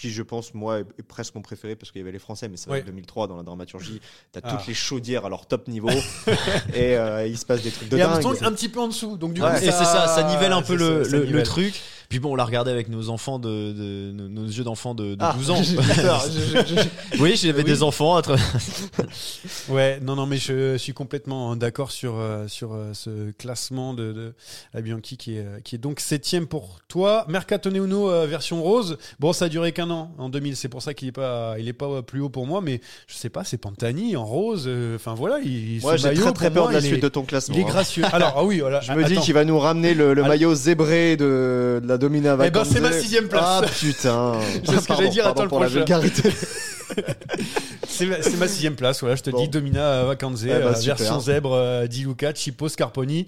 [0.00, 2.56] Qui, je pense, moi, est presque mon préféré parce qu'il y avait les Français, mais
[2.56, 4.00] c'est que 2003 dans la dramaturgie,
[4.32, 4.52] t'as Ah.
[4.56, 5.88] toutes les chaudières à leur top niveau
[6.74, 8.10] et euh, il se passe des trucs de Et dingue.
[8.10, 9.48] Armstrong un petit peu en dessous, donc du Ouais.
[9.50, 11.74] coup, Et c'est ça, ça nivelle un peu le, ça, ça le- truc.
[12.14, 15.16] Puis bon, on l'a regardé avec nos enfants de, de- nos, nos yeux d'enfants de,
[15.16, 15.56] de Ah, 12 ans.
[15.64, 16.80] j'ai peur, je- je-
[17.16, 17.64] je- oui, j'avais Oui.
[17.64, 18.20] des enfants.
[19.68, 24.12] Ouais, non, non, mais je suis complètement d'accord sur, euh, sur euh, ce classement de,
[24.12, 24.34] de
[24.74, 27.24] la Bianchi qui est, qui est donc septième pour toi.
[27.28, 28.96] Mercatone Uno euh, version rose.
[29.18, 30.54] Bon, ça a duré qu'un an, en 2000.
[30.56, 33.14] C'est pour ça qu'il est pas, il est pas plus haut pour moi, mais je
[33.14, 34.64] sais pas, c'est Pantani en rose.
[34.66, 37.00] euh, Enfin voilà, il, Moi, ce j'ai très très peur moi, de la suite est-
[37.00, 37.54] de ton classement.
[37.56, 37.68] Il est hein.
[37.68, 38.04] gracieux.
[38.12, 38.80] Alors, ah oui, voilà.
[38.80, 42.50] Je me dis qu'il va nous ramener le, maillot zébré de, de la Domina Eh
[42.50, 43.42] ben, c'est ma sixième place.
[43.44, 44.32] Ah putain.
[44.64, 45.78] C'est ce que j'allais dire, attends le pour la prochain.
[45.80, 46.30] vulgarité.
[47.88, 49.40] C'est ma, c'est ma sixième place, voilà, je te Bon.
[49.40, 53.26] dis Domina Vacanze, Eh ben, euh, version zèbre, euh, Di Luca, Chipo, Scarponi.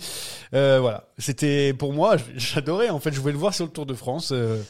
[0.55, 3.87] Euh, voilà, c'était pour moi, j'adorais, en fait, je voulais le voir sur le Tour
[3.87, 4.31] de France.
[4.33, 4.61] euh,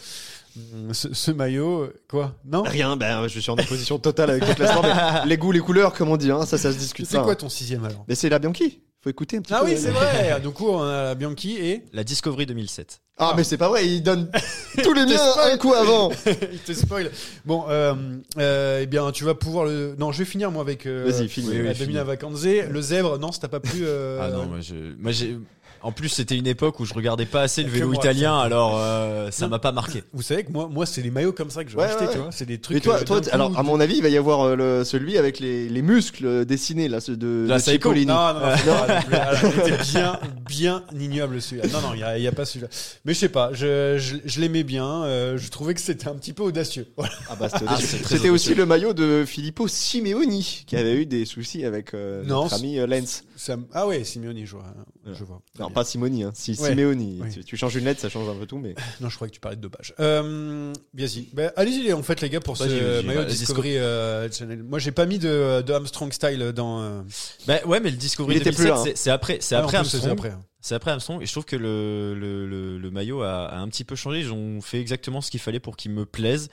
[0.92, 2.62] ce, ce maillot, euh, quoi Non?
[2.62, 4.82] Rien, ben, je suis en opposition totale avec le classement.
[5.26, 7.36] les goûts, les couleurs, comme on dit, hein, ça, ça se discute C'est quoi hein.
[7.36, 8.04] ton sixième alors?
[8.08, 8.80] Mais c'est la Bianchi.
[9.06, 9.66] Faut écouter un petit Ah peu.
[9.66, 11.84] oui, c'est vrai Du coup, on a la Bianchi et...
[11.92, 13.00] La Discovery 2007.
[13.18, 14.28] Ah, mais c'est pas vrai, il donne
[14.82, 16.10] tous les miens un coup avant.
[16.52, 17.10] Il te spoil.
[17.44, 17.94] Bon, euh,
[18.36, 19.94] euh, eh bien, tu vas pouvoir le...
[19.96, 20.86] Non, je vais finir moi avec...
[20.86, 21.48] Euh, Vas-y, finis.
[21.50, 21.74] oui, oui, la.
[21.74, 22.44] Domina Vacanze.
[22.46, 25.38] Le zèbre, non, ça t'a pas plu euh, Ah non, moi, je, moi j'ai.
[25.86, 28.74] En plus, c'était une époque où je regardais pas assez le vélo moi, italien, alors
[28.76, 29.50] euh, ça Non.
[29.52, 30.02] m'a pas marqué.
[30.12, 32.12] Vous savez que moi, moi c'est les maillots comme ça que je Ouais, achetais, ouais,
[32.12, 32.28] tu vois.
[32.32, 32.74] C'est des trucs...
[32.74, 35.16] Mais toi, euh, toi alors à mon avis, il va y avoir euh, le, celui
[35.16, 38.04] avec les, les muscles dessinés là, ceux de, La de.
[38.04, 39.06] Non, non, non.
[39.12, 40.18] Ah, était bien,
[40.48, 41.68] bien ignoble celui-là.
[41.72, 42.68] Non, non, il n'y a, il y a pas celui-là.
[43.04, 45.04] Mais je sais pas, je, je, je l'aimais bien.
[45.04, 46.88] euh, je trouvais que c'était un petit peu audacieux.
[46.96, 47.12] Voilà.
[47.30, 51.24] Ah bah, c'était Ah, C'était aussi le maillot de Filippo Simeoni qui avait eu des
[51.26, 53.22] soucis avec euh, Non, notre ami euh, Lenz.
[53.36, 54.64] Ça ah ouais, Simeoni, je vois.
[55.04, 55.42] Je vois.
[55.60, 56.32] Non, pas Simoni, hein.
[56.34, 56.70] si Ouais.
[56.70, 57.20] Simeoni.
[57.22, 57.28] Oui.
[57.32, 59.34] Tu, tu changes une lettre, ça change un peu tout, mais Non, je croyais que
[59.34, 59.94] tu parlais de dopage.
[60.00, 61.28] Euh, bien si.
[61.34, 64.62] Ben, allez-y, en fait, les gars, pour Vas-y, ce vas-y, maillot bah, Discovery euh, Channel.
[64.62, 66.80] Moi, j'ai pas mis de, de Armstrong style dans.
[66.80, 67.02] euh,
[67.46, 68.84] Bah ouais, mais le Discovery Il était 2007, plus là, hein.
[68.84, 70.18] c'est- c'est après, c'est ah, en après plus, c'est Armstrong.
[70.18, 70.34] après.
[70.62, 73.68] C'est après Armstrong et je trouve que le, le, le, le maillot a, a un
[73.68, 74.20] petit peu changé.
[74.20, 76.48] Ils ont fait exactement ce qu'il fallait pour qu'il me plaise.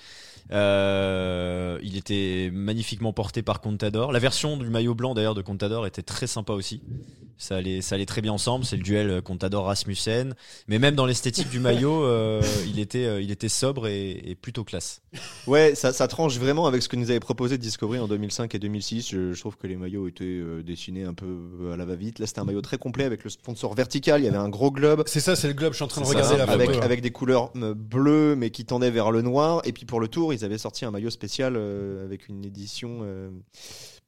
[0.52, 4.12] Euh, il était magnifiquement porté par Contador.
[4.12, 6.82] La version du maillot blanc d'ailleurs de Contador était très sympa aussi.
[7.38, 8.64] Ça allait, ça allait très bien ensemble.
[8.64, 10.36] C'est le duel euh, Contador Rasmussen.
[10.68, 14.64] Mais même dans l'esthétique du maillot, euh, il était, il était sobre et, et plutôt
[14.64, 15.02] classe.
[15.48, 18.60] Ouais, ça, ça tranche vraiment avec ce que nous avait proposé Discovery en 2005 et
[18.60, 19.10] 2006.
[19.10, 22.20] Je, je trouve que les maillots étaient dessinés un peu à la va-vite.
[22.20, 24.22] Là, c'était un maillot très complet avec le sponsor vertical.
[24.22, 25.04] Il y avait un gros globe.
[25.06, 25.74] C'est ça, c'est le globe.
[25.74, 26.84] Je suis en train de regarder ça, la avec, photo.
[26.84, 29.62] avec des couleurs bleues mais qui tendaient vers le noir.
[29.66, 33.00] Et puis pour le tour, ils avaient sorti un maillot spécial euh, avec une édition
[33.04, 33.30] euh,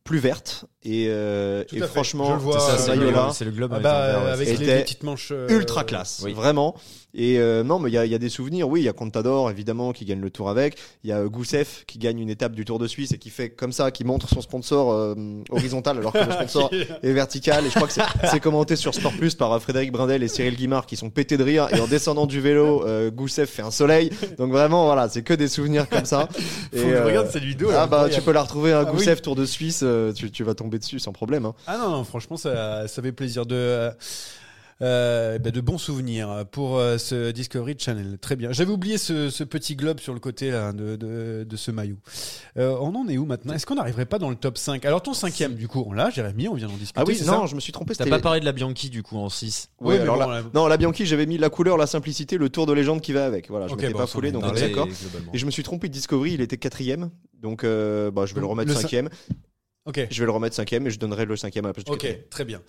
[0.03, 0.65] plus verte.
[0.83, 4.59] Et, euh, et franchement, c'est le, maillot-là, globe- c'est le globe Ah avec bah, avec
[4.59, 5.29] les, petites manches.
[5.31, 6.33] euh, ultra classe, oui.
[6.33, 6.75] vraiment.
[7.17, 8.67] Et euh, non, mais il y y a des souvenirs.
[8.67, 10.77] Oui, il y a Contador évidemment qui gagne le Tour avec.
[11.03, 13.49] Il y a Goussef qui gagne une étape du Tour de Suisse et qui fait
[13.49, 15.15] comme ça, qui montre son sponsor euh,
[15.49, 17.65] horizontal alors que le sponsor est vertical.
[17.65, 20.55] Et je crois que c'est- commenté sur Sport Plus par euh, Frédéric Brindel et Cyril
[20.55, 21.67] Guimard qui sont pétés de rire.
[21.73, 24.09] Et en descendant du vélo, euh, Goussef fait un soleil.
[24.37, 26.27] Donc vraiment, voilà, c'est que des souvenirs comme ça.
[26.31, 27.69] Faut Et, que je euh, regarde cette vidéo.
[27.73, 28.97] Ah bah tu peux la retrouver un Ah oui.
[28.97, 31.45] Goussef Tour de Suisse, euh, tu, tu vas tomber dessus sans problème.
[31.45, 31.53] Hein.
[31.65, 33.89] Ah non, non, franchement, ça, ça fait plaisir de.
[34.81, 38.17] Euh, bah, de bons souvenirs pour euh, ce Discovery Channel.
[38.19, 38.51] Très bien.
[38.51, 41.97] J'avais oublié ce, ce petit globe sur le côté là, de, de, de ce maillot.
[42.57, 43.53] Euh, on en est où maintenant?
[43.53, 46.09] Est-ce qu'on n'arriverait pas dans le top 5 Alors ton cinquième, du coup, on l'a,
[46.09, 46.99] Jérémy, on vient d'en discuter.
[46.99, 47.45] Ah oui, non, ça?
[47.45, 47.95] je me suis trompé.
[47.95, 50.67] T'as pas parlé de la Bianchi du coup en 6 Ouais, Oui, alors bon, non,
[50.67, 53.49] la Bianchi, j'avais mis la couleur, la simplicité, le tour de légende qui va avec.
[53.49, 54.67] Voilà, je Ok, m'étais bon, pas foulé, donc on est parlait.
[54.69, 54.87] d'accord.
[55.33, 57.09] Et je me suis trompé de Discovery, il était quatrième.
[57.41, 59.09] Donc euh, bah, je vais le Donc, remettre le cinquième.
[59.85, 60.07] Ok.
[60.09, 61.99] Je vais le remettre cinquième et je donnerai le cinquième à la place du Ok,
[61.99, 62.27] quatrième.
[62.29, 62.61] très bien.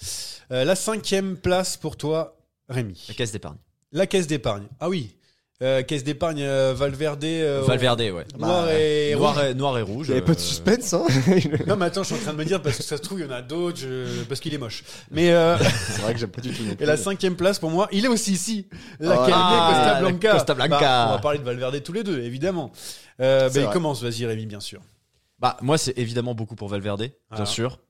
[0.53, 2.37] Euh, la cinquième place pour toi,
[2.69, 3.05] Rémi.
[3.09, 3.57] La caisse d'épargne.
[3.93, 4.67] La caisse d'épargne.
[4.81, 5.17] Ah oui.
[5.63, 7.25] Euh, caisse d'épargne euh, Valverde.
[7.25, 8.27] euh, Valverde, ouais.
[8.39, 9.45] Noir et Noir rouge.
[9.47, 10.07] et, noir et rouge.
[10.09, 11.07] Il y avait peu de euh, suspense, hein
[11.67, 13.21] Non, mais attends, je suis en train de me dire parce que ça se trouve,
[13.21, 14.85] il y en a d'autres, je- parce qu'il est moche.
[15.11, 15.57] Mais euh,
[15.93, 16.63] C'est vrai que j'aime pas du tout.
[16.63, 18.67] non et la cinquième place pour moi, il est aussi ici.
[19.01, 20.33] La Ah, Calais Costa la Blanca.
[20.33, 20.79] Costa Blanca.
[20.81, 22.71] Bah, on va parler de Valverde tous les deux, évidemment.
[23.23, 23.73] Euh, C'est bah, il vrai.
[23.73, 24.83] commence, vas-y Rémi, bien sûr.
[25.39, 27.47] Bah, moi, c'est évidemment beaucoup pour Valverde, bien Ah.
[27.47, 27.81] sûr.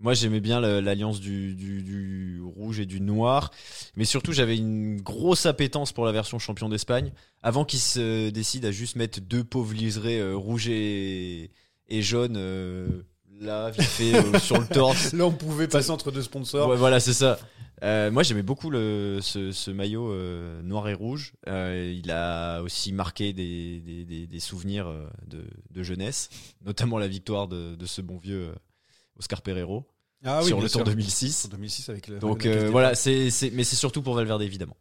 [0.00, 3.50] Moi, j'aimais bien l'alliance du, du, du rouge et du noir.
[3.96, 7.12] Mais surtout, j'avais une grosse appétence pour la version champion d'Espagne.
[7.42, 11.50] Avant qu'il se décide à juste mettre deux pauvres liserés euh, rouge et,
[11.88, 12.88] et jaune euh,
[13.40, 15.12] là, vite fait, euh, sur le torse.
[15.14, 16.68] Là, on pouvait passer entre deux sponsors.
[16.68, 17.38] Ouais, voilà, c'est ça.
[17.82, 21.32] Euh, moi, j'aimais beaucoup le, ce, ce maillot euh, noir et rouge.
[21.48, 24.86] Euh, il a aussi marqué des, des, des- des souvenirs
[25.26, 26.28] de, de jeunesse,
[26.64, 28.54] notamment la victoire de, de ce bon vieux
[29.18, 29.86] Oscar Pereiro
[30.24, 30.84] Ah oui, sur le Tour sûr.
[30.84, 31.46] 2006.
[31.46, 32.18] En 2006 avec le.
[32.18, 34.76] Donc voilà, c'est, mais c'est surtout pour Valverde évidemment,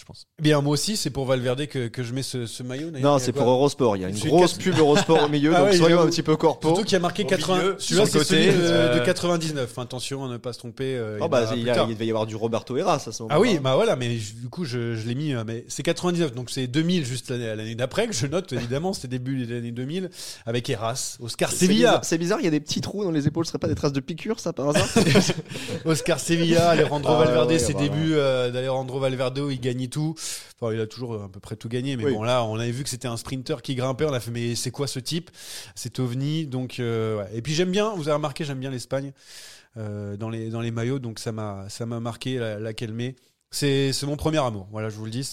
[0.00, 0.26] je pense.
[0.40, 2.90] Bien, moi aussi, c'est pour Valverde que, que je mets ce, ce maillot.
[2.90, 3.96] Non, c'est pour Eurosport.
[3.96, 6.22] Il y a une grosse pub Eurosport au milieu, Ah donc ouais, soyons un petit
[6.22, 6.68] peu corpo.
[6.68, 7.58] Surtout qui a marqué Au 80.
[7.58, 9.78] milieu, Celui-là, sur c'est le côté, celui de, euh, de 99.
[9.78, 10.96] Attention à ne pas se tromper.
[10.96, 11.86] euh, Oh bah, il, plus y a- tard.
[11.88, 13.36] il devait y avoir du Roberto Heras à ce moment-là.
[13.36, 15.82] Ah oui, bah voilà, mais je- du coup, je, je l'ai mis, euh, mais c'est
[15.82, 19.56] 99, donc c'est 2000 juste l'année l'année d'après que je note, évidemment, c'était début des
[19.56, 20.10] années 2000,
[20.46, 23.44] avec Eras, Oscar Sevilla, C'est bizarre, il y a des petits trous dans les épaules,
[23.44, 24.88] ce serait pas des traces de piqûres, ça par hasard
[25.84, 30.14] Oscar Sevilla, Alejandro Ah Valverde, ses débuts euh, d'Alejandro Valverde où il gagnait tout.
[30.60, 32.12] Enfin, il a toujours euh, à peu près tout gagné, mais Oui.
[32.14, 34.54] bon là, on avait vu que c'était un sprinter qui grimpait, on a fait mais
[34.54, 35.30] c'est quoi ce type?
[35.74, 37.28] C'est ovni, donc euh, ouais.
[37.34, 39.12] Et puis j'aime bien, vous avez remarqué, j'aime bien l'Espagne
[39.76, 43.12] euh, dans les dans les maillots, donc ça m'a ça m'a marqué la, la Kelme.
[43.52, 44.68] C'est c'est mon premier amour.
[44.70, 45.28] Voilà, je vous le dis,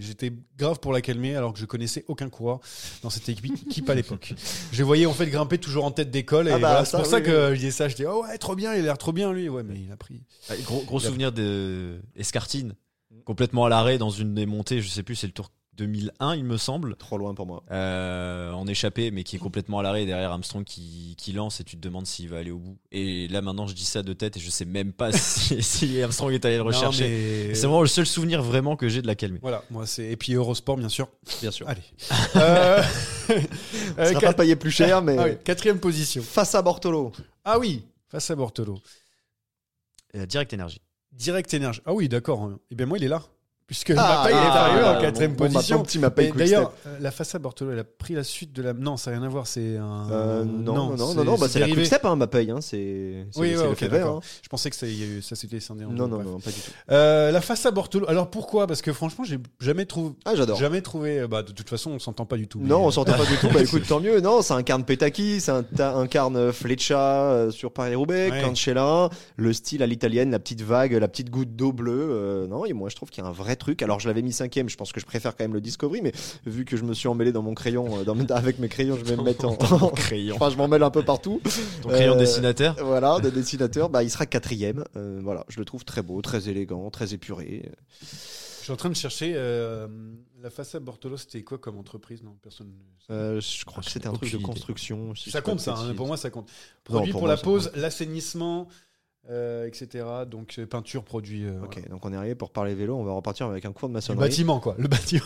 [0.00, 2.58] j'étais grave pour la Kelme alors que je connaissais aucun coureur
[3.04, 4.34] dans cette équipe, à l'époque.
[4.72, 7.06] Je voyais en fait grimper toujours en tête d'école et Ah bah, voilà, c'est pour
[7.06, 8.98] ça oui, que je disais ça, je dis oh ouais, trop bien, il a l'air
[8.98, 9.48] trop bien lui.
[9.48, 12.74] Ouais, mais il a pris Ah, Gros, gros Il a- souvenir de Escartine,
[13.24, 16.44] complètement à l'arrêt dans une des montées, je sais plus, c'est le Tour 2001 il
[16.44, 16.94] me semble.
[16.94, 17.64] Trop loin pour moi.
[17.72, 21.64] euh, en échappé, mais qui est complètement à l'arrêt derrière Armstrong qui, qui lance et
[21.64, 22.78] tu te demandes s'il va aller au bout.
[22.92, 26.00] Et là maintenant je dis ça de tête et je sais même pas si, si
[26.00, 27.08] Armstrong est allé le rechercher.
[27.48, 29.40] mais- C'est vraiment le seul souvenir vraiment que j'ai de la calmer.
[29.42, 31.08] Voilà, moi c'est et puis Eurosport bien sûr.
[31.40, 31.68] Bien sûr.
[31.68, 31.82] Allez.
[32.36, 32.80] Euh,
[33.26, 33.32] Ça
[34.02, 36.22] euh, sera quat- pas payé plus cher, mais ah oui, quatrième position.
[36.22, 37.10] face à Bortolo.
[37.44, 38.78] Ah oui, face à Bortolo.
[40.14, 40.80] Euh, Direct énergie.
[41.14, 41.80] Direct Énergie.
[41.86, 42.50] Ah oui, d'accord.
[42.70, 43.22] Et bien moi il est là.
[43.66, 45.82] Puisque Ah, il est ah, arrivé ah, en quatrième bon, bon, position.
[45.82, 48.74] petit Mbappé Et quick D'ailleurs, la à Bortolo, elle a pris la suite de la.
[48.74, 49.46] Non, ça n'a rien à voir.
[49.46, 50.06] C'est un.
[50.10, 51.82] Euh, non, non, non, non, non, bah, c'est la dérivé.
[51.82, 54.20] quick step, hein, hein, c'est c'est- Oui, c'est ouais, le vert, hein.
[54.42, 56.40] Je pensais que ça, il y a eu- ça s'était scindé en Non, non, non,
[56.40, 56.70] pas du tout.
[56.90, 58.06] Euh, la à Bortolo.
[58.08, 58.66] Alors pourquoi?
[58.66, 60.14] Parce que franchement, j'ai jamais trouvé.
[60.26, 60.58] Ah, j'adore.
[60.58, 61.20] Jamais trouvé.
[61.20, 62.60] euh, Bah, de toute façon, on s'entend pas du tout.
[62.60, 63.48] Non, on s'entend pas du tout.
[63.48, 64.20] Bah écoute, tant mieux.
[64.20, 68.42] Non, ça incarne Petaki, ça incarne Fleccia euh, sur Paris-Roubaix.
[68.44, 72.46] Cancella, le style à l'italienne, la petite vague, la petite goutte d'eau bleue.
[72.50, 73.82] non, et moi je trouve qu'il y a un vrai truc.
[73.82, 76.12] Alors je l'avais mis cinquième, je pense que je préfère quand même le Discovery, mais
[76.46, 79.04] vu que je me suis emmêlé dans mon crayon, euh, dans, avec mes crayons, je
[79.04, 79.56] vais me mettre en.
[79.90, 80.36] Crayon.
[80.36, 81.40] enfin, je m'en mêle un peu partout.
[81.82, 82.76] Ton crayon Euh, dessinateur.
[82.82, 84.84] Voilà, de dessinateur, bah il sera quatrième.
[84.96, 87.70] Euh, voilà, je le trouve très beau, très élégant, très épuré.
[88.00, 89.86] Je suis en train de chercher euh,
[90.42, 91.18] la à Bortolo.
[91.18, 92.22] C'était quoi comme entreprise?
[92.22, 92.68] Non, personne.
[92.68, 95.14] ne- Euh, je crois Ah, que j'ai c'était un truc de construction.
[95.14, 95.74] si ça compte ça.
[95.76, 96.46] hein, pour moi, ça compte.
[96.48, 98.68] Non, Produit pour pour, moi, la pause, l'assainissement.
[99.30, 100.04] Euh, etc.
[100.30, 101.44] Donc peinture, produit.
[101.46, 101.88] euh, Ok, voilà.
[101.88, 102.96] donc on est arrivé pour parler vélo.
[102.96, 104.28] On va repartir avec un cours de Le maçonnerie.
[104.28, 104.74] bâtiment, quoi.
[104.78, 105.22] Le bâtiment.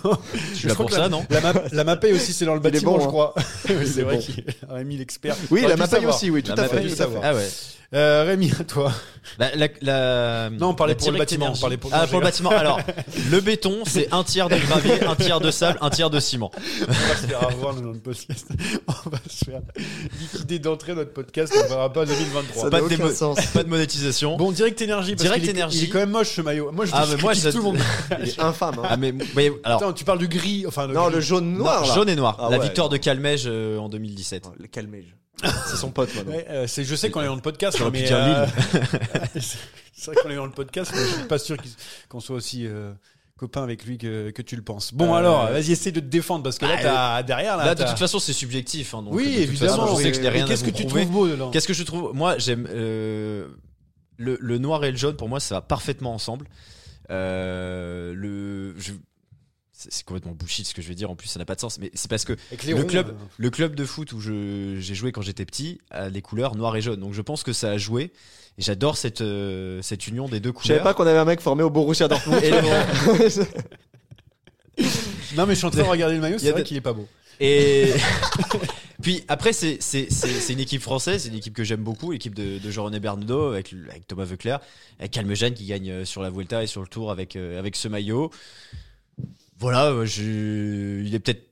[0.57, 2.61] Tu l'as crois pour que ça, non La, ma la Mapei aussi, c'est dans le
[2.61, 3.09] bâtiment, bon, je hein.
[3.09, 3.35] crois.
[3.69, 4.21] Oui, c'est est vrai bon.
[4.23, 5.37] qu'il a Rémi l'expert.
[5.51, 6.15] Oui, la savoir.
[6.15, 6.87] aussi, oui, tout La à fait.
[6.87, 7.03] Tout.
[7.23, 7.49] Ah ouais.
[7.95, 8.93] Euh, Rémi, à toi.
[9.39, 11.61] Bah, la, la- Non, on parlait la pour le bâtiment, on Energy.
[11.63, 12.51] parlait pour- Ah, le j'ai- bâtiment.
[12.51, 12.79] Alors,
[13.31, 16.51] le béton, c'est un tiers de gravier, un tiers de sable, un tiers de ciment.
[16.55, 18.47] On va se faire avoir dans notre podcast.
[18.89, 19.63] On va se faire
[20.21, 21.51] liquider d'entrée notre podcast.
[21.59, 22.63] On ne verra pas en 2023.
[22.65, 23.39] Ça Pas de, sens.
[23.47, 23.69] pas de
[24.37, 25.79] Bon, Direct Energy, parce Direct Energy.
[25.79, 26.71] il est quand même moche ce maillot.
[26.73, 27.79] Moi, je, Ah, mais moi, je- tout le monde.
[28.23, 28.75] Il est infâme.
[28.79, 28.89] hein.
[28.89, 31.15] Ah, mais, mais- alors, Attends, tu parles du gris, enfin le non, gris.
[31.15, 32.37] le jaune noir non, jaune et noir.
[32.39, 32.93] Ah la ouais, victoire non.
[32.93, 34.45] de Calmège euh, en 2017.
[34.49, 35.15] Oh, Le calmège.
[35.69, 36.33] C'est son pote maintenant.
[36.33, 38.45] Ouais, euh, c'est, je sais qu'on est dans le podcast, mais euh,
[39.93, 41.57] c'est vrai qu'on est dans le podcast, mais je suis pas sûr
[42.09, 42.93] qu'on soit aussi euh,
[43.39, 44.93] copain avec lui que, que tu le penses.
[44.93, 47.67] Bon, Euh, alors, vas-y, essaie de te défendre parce que là, Ah, t'as derrière là.
[47.67, 48.95] Là, de toute façon, c'est subjectif.
[48.95, 49.87] hein, donc, oui, de toute évidemment.
[49.87, 51.03] façon, je sais que je rien à Qu'est-ce que tu prouver.
[51.03, 51.51] trouves beau dedans?
[51.51, 52.11] Qu'est-ce que je trouve?
[52.15, 53.47] Moi, j'aime euh,
[54.19, 55.17] le, le noir et le jaune.
[55.17, 56.47] Pour moi, ça va parfaitement ensemble.
[57.11, 58.93] Euh, le, je-
[59.73, 61.11] c'est complètement bullshit ce que je vais dire.
[61.11, 61.79] En plus, ça n'a pas de sens.
[61.79, 64.21] Mais c'est parce que Avec les le ronds, club, euh, le club de foot où
[64.21, 67.01] je- j'ai joué quand j'étais petit a les couleurs noir et jaune.
[67.01, 68.13] Donc, je pense que ça a joué.
[68.59, 70.83] Et j'adore cette euh, cette union des deux Je savais couleurs.
[70.83, 72.43] pas qu'on avait un mec formé au Borussia Dortmund.
[75.37, 76.93] Non, mais je suis en train de regarder le maillot, c'est vrai qu'il est pas
[76.93, 77.07] beau.
[77.41, 77.93] Et
[79.03, 82.13] puis après, c'est c'est- c'est- c'est une équipe française, c'est une équipe que j'aime beaucoup,
[82.13, 84.61] l'équipe de, de Jean-René Bernardo avec, avec Thomas Veuclair,
[84.99, 87.77] avec Calmejane qui gagne euh, sur la Vuelta et sur le Tour avec, euh, avec
[87.77, 88.31] ce maillot.
[89.59, 91.45] Voilà, euh, je, il est peut-être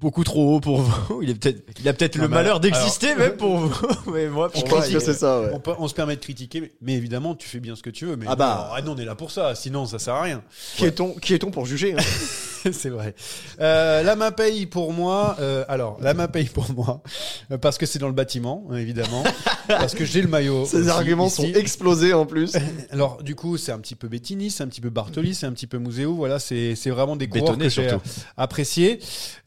[0.00, 1.22] beaucoup trop haut pour vous.
[1.22, 3.86] Il, est peut-être, il a peut-être le malheur d'exister même pour vous.
[4.12, 5.50] Mais moi, pour Je moi, pense que c'est ça, ouais.
[5.52, 7.90] On, peut- on se permet de critiquer, mais, mais évidemment, tu fais bien ce que
[7.90, 8.16] tu veux.
[8.16, 8.66] Mais Ah bah.
[8.70, 10.42] non, ah non, on est là pour ça, sinon ça sert à rien.
[10.76, 12.02] Qui est-on qui est-on pour juger hein?
[12.72, 13.14] c'est vrai.
[13.60, 17.02] Euh, la Mapei pour moi, euh, alors la Mapei pour moi,
[17.50, 19.24] euh, parce que c'est dans le bâtiment, hein, évidemment,
[19.68, 20.64] parce que j'ai le maillot.
[20.66, 21.36] Ces aussi arguments ici.
[21.52, 22.52] sont explosés en plus.
[22.90, 25.52] Alors du coup, c'est un petit peu Bettini, c'est un petit peu Bartoli, c'est un
[25.52, 26.14] petit peu Museo.
[26.14, 28.08] Voilà, c'est c'est vraiment des coureurs Bétonné, que j'ai surtout.
[28.36, 28.98] appréciés.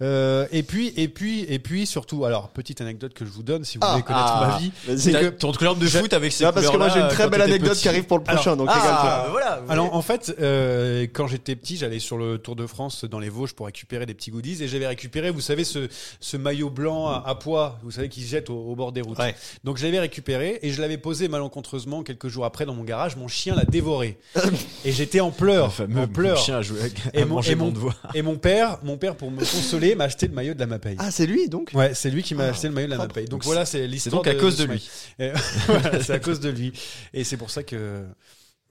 [0.02, 3.64] Euh, et puis et puis et puis surtout, alors petite anecdote que je vous donne
[3.64, 4.48] si vous Ah, voulez connaître ah.
[4.52, 4.72] ma vie.
[4.88, 5.00] Vas-y.
[5.00, 7.30] C'est que- ton club de foot avec ces Non, parce que moi j'ai une très
[7.30, 7.82] belle anecdote petit.
[7.84, 9.28] qui arrive pour le prochain, Alors- donc Ah, régale-toi.
[9.32, 9.62] voilà.
[9.70, 13.30] Alors en fait, euh, quand j'étais petit, j'allais sur le Tour de France dans les
[13.30, 15.88] Vosges pour récupérer des petits goodies et j'avais récupéré, vous savez, ce,
[16.20, 19.02] ce maillot blanc à, à pois, vous savez, qui se jette au, au bord des
[19.02, 19.18] routes.
[19.20, 19.36] Ouais.
[19.64, 23.16] Donc je l'avais récupéré et je l'avais posé malencontreusement quelques jours après dans mon garage.
[23.16, 24.18] Mon chien l'a dévoré
[24.86, 26.38] et j'étais en pleurs, Le fameux en pleurs.
[26.38, 27.98] chien à jouer avec, Et à mon- manger et mon mon- devoir.
[28.14, 30.96] Et mon père, mon père pour me consoler, m'a acheté le maillot de la Mapei.
[31.00, 31.72] Ah, c'est lui donc?
[31.74, 32.98] Ouais, c'est lui qui m'a Ah, acheté le maillot de la.
[32.98, 33.22] Mapei.
[33.22, 34.24] Donc, Donc voilà, c'est C'est l'histoire.
[34.24, 34.88] donc à cause de lui.
[35.20, 35.32] Et
[35.68, 36.72] voilà, c'est à cause de lui.
[37.14, 38.04] Et c'est pour ça que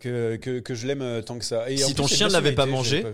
[0.01, 1.71] que, que, que je l'aime euh, tant que ça.
[1.71, 3.05] Et Si plus, ton c'est chien ne l'avait pas mangé.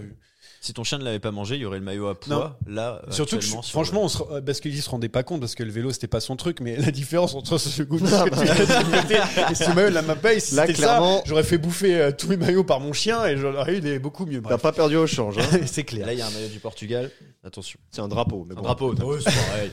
[0.62, 2.58] Si ton chien ne l'avait pas mangé, il y aurait le maillot à poids.
[2.66, 5.40] Là, Surtout que je- actuellement, sur franchement, on se, parce qu'il se rendait pas compte
[5.40, 8.24] parce que le vélo c'était pas son truc, mais la différence entre ce goût Ah,
[8.28, 9.14] que tu as sur le côté
[9.50, 12.28] et ce maillot de la Mapei, si c'était clairement- ça, j'aurais fait bouffer euh, tous
[12.28, 14.42] mes maillots par mon chien et j'en aurais eu des beaucoup mieux.
[14.42, 15.38] T'as pas perdu au change.
[15.38, 15.42] Hein.
[15.66, 16.06] c'est le- clair.
[16.06, 17.10] Là, il y a un maillot du Portugal.
[17.42, 17.80] Attention.
[17.90, 18.44] C'est un drapeau.
[18.46, 18.62] Mais Un bon.
[18.62, 18.92] drapeau.
[18.92, 19.70] Ouais, c'est pareil.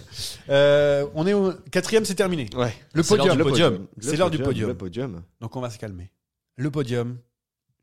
[0.50, 2.47] Euh, on est au quatrième, c'est terminé.
[2.56, 2.73] Ouais.
[2.93, 3.36] Le podium.
[3.36, 3.88] du podium.
[3.97, 4.69] Le C'est l'heure du podium.
[4.69, 5.21] Le podium.
[5.41, 6.12] Donc on va se calmer.
[6.56, 7.17] Le podium.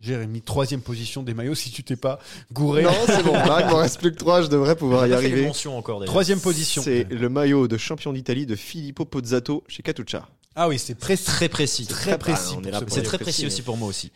[0.04, 2.18] Jérémy, troisième position des maillots si tu t'es pas
[2.52, 2.82] gouré.
[2.82, 3.32] Non, c'est bon.
[3.32, 4.42] Là, il m'en reste plus que trois.
[4.42, 5.50] Je devrais pouvoir y arriver.
[5.68, 6.04] encore.
[6.04, 6.82] Troisième position.
[6.82, 10.28] C'est le maillot de champion d'Italie de Filippo Pozzato chez Catuccia.
[10.56, 11.24] Ah oui, c'est précis.
[11.24, 11.86] Très précis.
[11.86, 12.54] Très précis.
[12.54, 14.12] ce C'est très précis aussi pour moi aussi.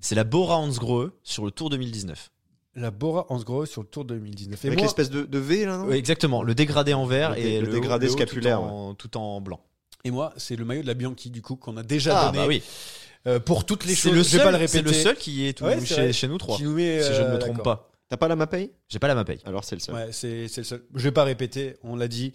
[0.00, 2.30] C'est la Bora Hansgrohe sur le Tour 2019.
[2.74, 4.64] La Bora Hansgrohe sur le Tour 2019.
[4.64, 7.30] Et Avec moi, l'espèce de, de V là, non Ouais, exactement, le dégradé en vert
[7.30, 9.60] Le dé- et le le, dégradé haut- scapulaire, tout en, tout en blanc.
[10.04, 12.38] et moi, c'est le maillot de la Bianchi du coup qu'on a déjà Ah, donné
[12.38, 12.62] bah oui.
[13.26, 14.12] Euh, pour toutes les choses.
[14.12, 14.96] le je vais pas le seul, c'est répéter.
[14.96, 16.56] le seul qui est tout Ouais, c'est chez, nous trois.
[16.56, 17.02] qui nous met.
[17.02, 17.90] Si je ne me euh, trompe pas.
[18.08, 18.72] T'as pas la Mapei?
[18.88, 19.38] J'ai pas la mapaye.
[19.46, 19.94] Alors c'est le seul.
[19.94, 20.82] Ouais, c'est c'est le seul.
[20.94, 21.76] Je vais pas répéter.
[21.82, 22.32] On l'a dit.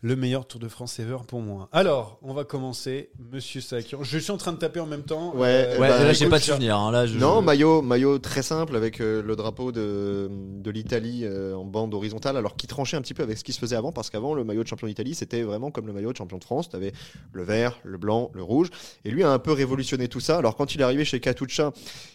[0.00, 1.68] Le meilleur Tour de France ever pour moi.
[1.72, 3.98] Alors, on va commencer, Monsieur Sakian.
[4.04, 5.34] Je suis en train de taper en même temps.
[5.34, 6.76] Ouais, Euh, eh Ouais, bah, là j'ai pas de souvenir.
[6.78, 7.18] hein, Là, je...
[7.18, 11.92] Non, maillot, maillot très simple avec euh, le drapeau de, de l'Italie euh, en bande
[11.94, 14.34] horizontale, alors qui tranchait un petit peu avec ce qui se faisait avant, parce qu'avant
[14.34, 16.92] le maillot de champion d'Italie c'était vraiment comme le maillot de champion de France, t'avais
[17.32, 18.70] le vert, le blanc, le rouge,
[19.04, 20.38] et lui a un peu révolutionné tout ça.
[20.38, 21.72] Alors quand il est arrivé chez Katusha,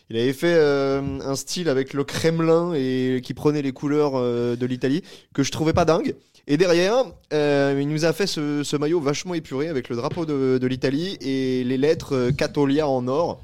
[0.10, 4.56] il avait fait euh, un style avec le Kremlin et qui prenait les couleurs euh,
[4.56, 5.02] de l'Italie
[5.34, 6.16] que je trouvais pas dingue.
[6.46, 10.26] Et derrière, euh, il nous a fait ce, ce maillot vachement épuré avec le drapeau
[10.26, 13.42] de, de l'Italie et les lettres euh, Catolia en or.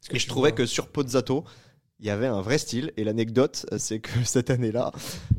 [0.00, 1.44] ce que Et je trouvais que sur Pozzato,
[2.00, 2.92] il y avait un vrai style.
[2.96, 4.92] Et l'anecdote, euh, c'est que cette année-là,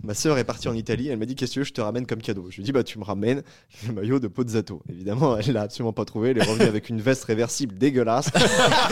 [0.03, 1.09] ma sœur est partie en Italie.
[1.09, 2.65] Elle m'a dit Qu'est-ce que tu veux, je te ramène comme cadeau Je lui ai
[2.65, 3.41] dit Bah, tu me ramènes
[3.87, 4.81] le maillot de Pozzato.
[4.89, 6.31] Évidemment, elle l'a absolument pas trouvé.
[6.31, 8.29] Elle est revenue avec une veste réversible dégueulasse.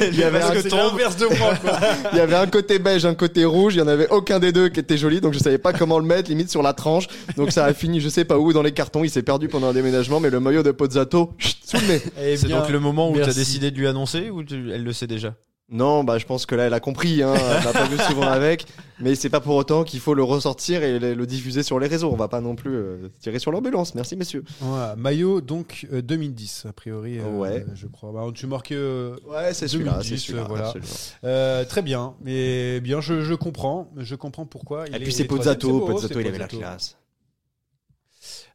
[0.00, 1.78] il, y avait un, C'est l'inverse de moi, quoi.
[2.12, 3.74] il y avait un côté beige, un côté rouge.
[3.74, 5.20] Il y en avait aucun des deux qui était joli.
[5.20, 7.06] Donc, je savais pas comment le mettre, limite sur la tranche.
[7.36, 9.04] Donc, ça a fini, je sais pas où, dans les cartons.
[9.04, 10.20] Il s'est perdu pendant un déménagement.
[10.20, 12.36] Mais le maillot de Pozzato, chut, sous le nez.
[12.36, 14.92] C'est donc le moment où tu as décidé de lui annoncer ou tu- elle le
[14.92, 15.34] sait déjà?
[15.72, 17.32] Non, bah je pense que là elle a compris, hein.
[17.34, 18.66] elle l'a pas vu souvent avec,
[19.00, 21.86] mais c'est pas pour autant qu'il faut le ressortir et le, le diffuser sur les
[21.88, 22.10] réseaux.
[22.12, 23.94] On va pas non plus euh, tirer sur l'ambulance.
[23.94, 24.44] Merci messieurs.
[24.60, 27.18] Ouais, maillot donc euh, 2010 a priori.
[27.18, 27.64] euh, Ouais.
[27.74, 28.12] Je crois.
[28.12, 28.72] Bah, tu marques.
[28.72, 30.42] euh, Ouais, c'est celui-là, 2010, c'est celui-là.
[30.42, 30.66] euh, voilà.
[30.66, 30.90] absolument.
[31.24, 34.84] euh, très bien, mais bien, je, je comprends, je comprends pourquoi.
[34.88, 36.98] il Et puis c'est Pozzato, Pozzato il avait la classe.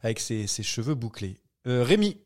[0.02, 1.36] avec ses, ses cheveux bouclés.
[1.66, 2.16] Euh, Rémi.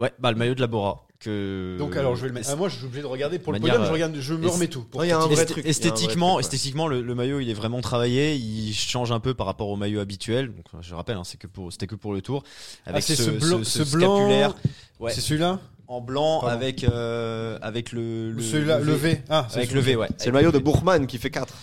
[0.00, 1.06] Ouais, bah le maillot de la Bora.
[1.20, 1.76] Que...
[1.78, 2.48] Donc alors je vais le mettre.
[2.50, 3.82] Ah, moi je suis obligé de regarder pour le podium.
[3.84, 4.82] Je euh, regarde, je me remets tout.
[4.82, 6.40] pour Ouais, il y a un vrai truc, un vrai esthétiquement, truc, ouais.
[6.40, 9.76] esthétiquement le, le maillot il est vraiment travaillé, il change un peu par rapport au
[9.76, 10.48] maillot habituel.
[10.52, 12.42] Donc, je rappelle, hein, c'est que pour, c'était que pour le tour.
[12.86, 14.56] Avec Ah, c'est ce blanc- ce ce blanc- scapulaire
[14.98, 16.56] ouais, C'est celui-là en blanc Pardon.
[16.56, 19.22] avec euh, avec le, celui-là, le V.
[19.28, 20.08] Ah, c'est avec le V, ouais.
[20.16, 21.54] C'est le maillot de Bourgman qui fait 4.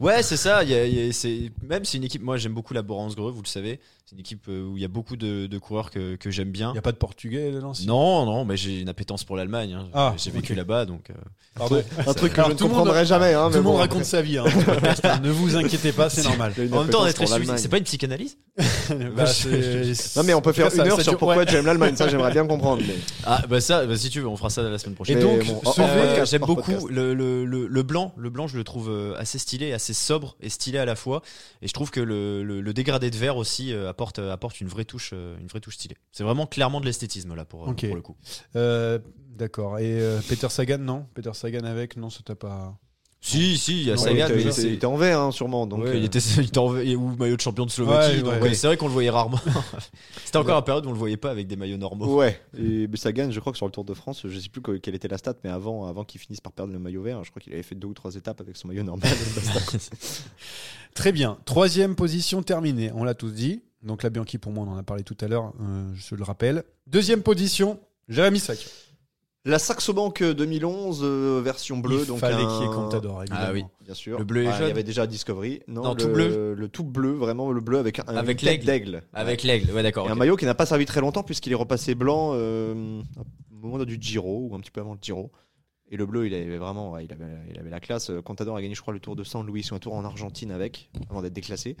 [0.00, 0.64] Ouais, c'est ça.
[0.64, 2.22] y a- il y a- c'est même c'est une équipe.
[2.22, 3.78] Moi, j'aime beaucoup la Borance-Greux, vous le savez.
[4.08, 6.50] C'est une équipe euh, où il y a beaucoup de, de coureurs que, que j'aime
[6.50, 6.70] bien.
[6.70, 9.36] Il n'y a pas de portugais dedans si Non, non, mais j'ai une appétence pour
[9.36, 9.74] l'Allemagne.
[9.74, 9.86] hein.
[9.92, 11.10] Ah, j'ai vécu là-bas, donc.
[11.10, 11.14] euh,
[11.54, 11.82] Pardon.
[12.06, 13.34] Un truc que Alors, je ne tout le monde- comprendrai jamais.
[13.34, 14.38] Hein, Tout mais le monde bon, raconte sa vie.
[14.38, 15.20] hein, dans ce podcast, hein.
[15.22, 16.54] Ne vous inquiétez pas, c'est normal.
[16.56, 17.46] il a une En même temps, on est appétence très pour suivi.
[17.48, 17.62] l'Allemagne.
[17.62, 18.38] C'est pas une psychanalyse
[19.14, 21.44] Bah, c'est- Non mais on peut faire Ça, une heure ça sur dure- pourquoi ouais.
[21.46, 21.94] tu aimes l'Allemagne.
[21.94, 22.82] Ça j'aimerais bien comprendre.
[22.88, 22.94] mais-
[23.24, 25.18] Ah, bah ça, bah, si tu veux, on fera ça la semaine prochaine.
[25.18, 27.66] Et Mais donc, bon, ce hors- hors V, podcast, J'aime hors beaucoup le, le, le,
[27.66, 28.14] le blanc.
[28.16, 31.20] Le blanc, je le trouve euh, assez stylé, assez sobre et stylé à la fois.
[31.60, 34.60] Et je trouve que le, le, le dégradé de vert aussi euh, apporte, euh, apporte
[34.60, 35.96] une vraie touche, euh, une vraie touche stylée.
[36.12, 38.16] C'est vraiment clairement de l'esthétisme là pour, euh, pour le coup.
[38.54, 39.00] Euh,
[39.36, 39.78] D'accord.
[39.80, 41.06] Et euh, Peter Sagan, non?
[41.14, 41.96] Peter Sagan avec?
[41.96, 42.76] Non, ça t'a pas.
[43.20, 45.66] Si, si, il y a Non, Sagan, il, était, mais il en vert hein, sûrement.
[45.66, 48.16] Donc Ouais, euh, il était, il était en- ou maillot de champion de Slovaquie.
[48.18, 48.40] Ouais, donc, ouais.
[48.40, 49.40] ouais, C'est vrai qu'on le voyait rarement.
[50.24, 52.16] C'était encore une période où on le voyait pas avec des maillots normaux.
[52.16, 54.62] Ouais, et ça gagne, je crois que sur le Tour de France, je sais plus
[54.62, 57.24] que- quelle était la stat, mais avant, avant qu'il finisse par perdre le maillot vert,
[57.24, 59.10] je crois qu'il avait fait deux ou trois étapes avec son maillot normal.
[60.94, 61.38] Très bien.
[61.44, 62.90] Troisième position terminée.
[62.94, 63.62] On l'a tous dit.
[63.82, 65.52] Donc la Bianchi, pour moi, on en a parlé tout à l'heure.
[65.60, 66.64] euh, je le rappelle.
[66.86, 68.66] Deuxième position, Jérémy Sac.
[69.44, 73.22] la Saxo Bank 2011 euh, version bleue, Il donc fallait un- qu'il y ait Contador,
[73.22, 73.44] évidemment.
[73.46, 73.64] Ah oui.
[73.84, 74.18] Bien sûr.
[74.18, 75.62] Le bleu et Ah, Il jaune y avait déjà Discovery.
[75.68, 76.54] Non, Non, le, tout bleu.
[76.54, 78.66] Le tout bleu, vraiment le bleu avec un Avec l'aigle.
[78.66, 79.02] d'aigle.
[79.12, 80.08] Avec l'aigle, ouais, d'accord.
[80.08, 83.00] Et un maillot qui n'a pas servi très longtemps puisqu'il est repassé blanc euh,
[83.52, 85.30] au moment du Giro ou un petit peu avant le Giro.
[85.90, 88.10] Et le bleu, il avait vraiment, ouais, il avait, il avait la classe.
[88.24, 90.50] Contador a gagné, je crois, le Tour de San Luis ou un tour en Argentine
[90.50, 91.76] avec, avant d'être déclassé.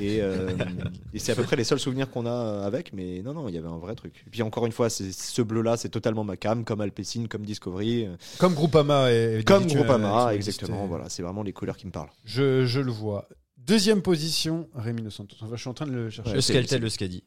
[0.00, 0.50] Et, euh,
[1.14, 2.92] et c'est à peu près les seuls souvenirs qu'on a avec.
[2.92, 4.22] Mais non, non, il y avait un vrai truc.
[4.26, 7.44] Et puis encore une fois, c'est- ce bleu-là, c'est totalement ma cam, comme Alpecin, comme
[7.44, 9.10] Discovery, euh, Comme Groupama.
[9.12, 10.86] Et, comme Groupama, euh, exactement.
[10.86, 12.10] Voilà, c'est vraiment les couleurs qui me parlent.
[12.24, 13.28] Je, je le vois.
[13.56, 15.36] Deuxième position, Rémi Dos Santos.
[15.40, 16.30] Enfin, je suis en train de le chercher.
[16.30, 17.24] Ouais, Le Skeltel, le Scadi.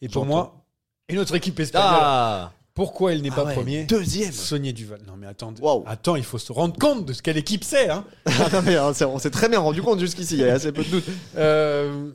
[0.00, 0.26] Et pour j'entends.
[0.26, 0.64] moi,
[1.08, 1.90] une autre équipe espagnole.
[1.92, 4.32] Ah Pourquoi il n'est pas ouais, premier Deuxième.
[4.32, 5.00] Saunier Duval.
[5.06, 5.84] Non mais attends, Waouh.
[5.86, 7.90] attends, il faut se rendre compte de ce quelle équipe c'est.
[7.90, 10.34] Hein Ah, non, mais, hein, c'est- on s'est très bien rendu compte jusqu'ici.
[10.34, 11.04] Il y a assez peu de doutes.
[11.36, 12.10] euh,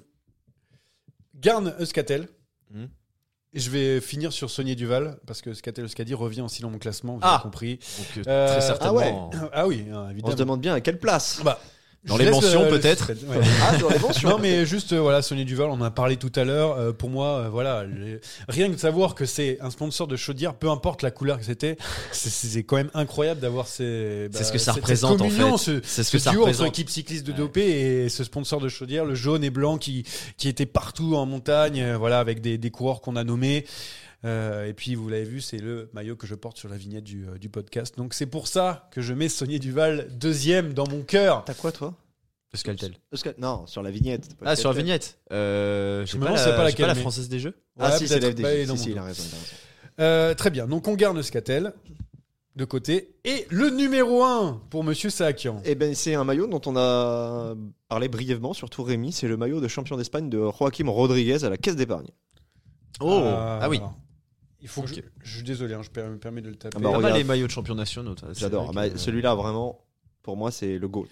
[1.36, 2.28] Garn Euskatel.
[2.72, 2.86] Hmm.
[3.54, 6.80] Et je vais finir sur Saunier Duval parce que Euskatel Euskadi revient aussi dans mon
[6.80, 7.13] classement.
[7.13, 7.36] Vous Ah.
[7.36, 7.76] avez compris.
[7.98, 9.32] Donc, euh, Euh, très ah certainement.
[9.54, 10.32] Ah oui, hein, On évidemment.
[10.34, 11.39] se demande bien à quelle place.
[11.43, 11.60] Bah,
[12.08, 13.38] Dans les mentions, le peut-être ouais.
[13.63, 14.30] Ah, dans les mentions.
[14.30, 16.91] Non mais juste euh, voilà Sony Duval on en a parlé tout à l'heure Euh,
[16.93, 20.54] pour moi euh, voilà les- rien que de savoir que c'est un sponsor de chaudière
[20.56, 21.78] peu importe la couleur que c'était
[22.12, 25.58] c'est- quand même incroyable d'avoir ces bah, C'est ce que ça cette- représente, cette en
[25.58, 25.63] fait.
[25.63, 26.67] ce, C'est ce ce que ça duo entre représente.
[26.70, 27.38] équipe cycliste de Ouais.
[27.38, 27.62] dopé
[28.06, 30.04] et ce sponsor de chaudière le jaune et blanc qui
[30.38, 34.07] qui était partout en montagne euh, voilà avec des, des coureurs qu'on a nommés Euh,
[34.23, 37.27] et puis vous l'avez vu, c'est le maillot que je porte sur la vignette du,
[37.27, 37.97] euh, du podcast.
[37.97, 41.43] Donc c'est pour ça que je mets Sonier Duval deuxième dans mon cœur.
[41.45, 41.93] T'as quoi, toi?
[42.53, 42.93] Le Skeltel.
[43.13, 44.30] Euska- Non, sur la vignette.
[44.43, 45.19] Ah, sur la vignette.
[45.32, 47.53] Euh, Je me pas, demande la, c'est pas laquelle, pas la française des jeux.
[47.77, 48.41] Ah, si, c'est l'FDJ.
[48.41, 49.23] Bah, si, si, il a raison.
[49.27, 49.56] il a raison.
[49.99, 50.67] Euh, très bien.
[50.67, 51.73] Donc on garde Scatel
[52.56, 53.15] de côté.
[53.25, 55.62] Et le numéro 1 pour Monsieur Saakian.
[55.65, 57.53] Eh ben, c'est un maillot dont on a
[57.89, 59.12] parlé brièvement, surtout Rémi.
[59.12, 62.08] C'est le maillot de champion d'Espagne de Joaquim Rodriguez à la Caisse d'épargne.
[63.01, 63.77] Oh Ah, Ah oui.
[63.77, 63.93] alors,
[64.62, 66.78] Il faut que je, je suis désolé, hein, je me permets de le taper.
[66.80, 67.15] Ah bah, regarde.
[67.15, 68.15] les maillots de champions nationaux.
[68.34, 68.74] J'adore.
[68.74, 69.80] que- Celui-là, vraiment,
[70.24, 71.08] pour moi, c'est le GOAT.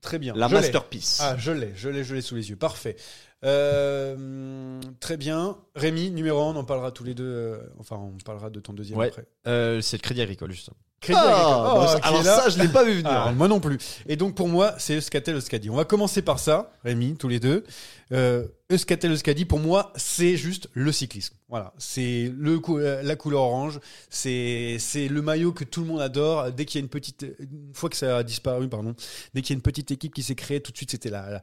[0.00, 0.34] Très bien.
[0.36, 1.18] La Je masterpiece.
[1.22, 2.56] Ah, je l'ai, je l'ai, je l'ai sous les yeux.
[2.56, 2.96] Parfait.
[3.44, 5.56] Euh, très bien.
[5.74, 7.24] Rémi, numéro 1, on en parlera tous les deux.
[7.24, 9.08] euh, enfin, on parlera de ton deuxième Ouais.
[9.08, 9.26] après.
[9.46, 10.76] Euh, c'est le Crédit Agricole, justement.
[11.00, 11.40] Crédit Agricole.
[11.44, 12.36] Ah, Oh, bah, ça- qui alors là.
[12.40, 13.10] ça, je l'ai pas vu venir.
[13.10, 13.78] Ah, moi non plus.
[14.06, 15.68] Et donc pour moi, c'est Euskatel Euskadi.
[15.70, 17.64] On va commencer par ça, Rémi, tous les deux.
[18.12, 21.34] Euh, Euskatel Euskadi, pour moi, c'est juste le cyclisme.
[21.48, 23.78] Voilà, c'est le cou- euh, la couleur orange.
[24.10, 26.50] C'est le maillot que tout le monde adore.
[26.52, 28.94] Dès qu'il y a une petite, une fois que ça a disparu, pardon,
[29.34, 31.40] dès qu'il y a une petite équipe qui s'est créée, tout de suite c'était la,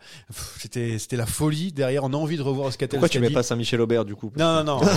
[0.60, 1.72] c'était c'était la folie.
[1.72, 3.32] Derrière, on a envie de revoir Euskatel Pourquoi tu Euskadi.
[3.34, 4.32] mets pas Saint-Michel Aubert du coup?
[4.38, 4.88] Non, non, non.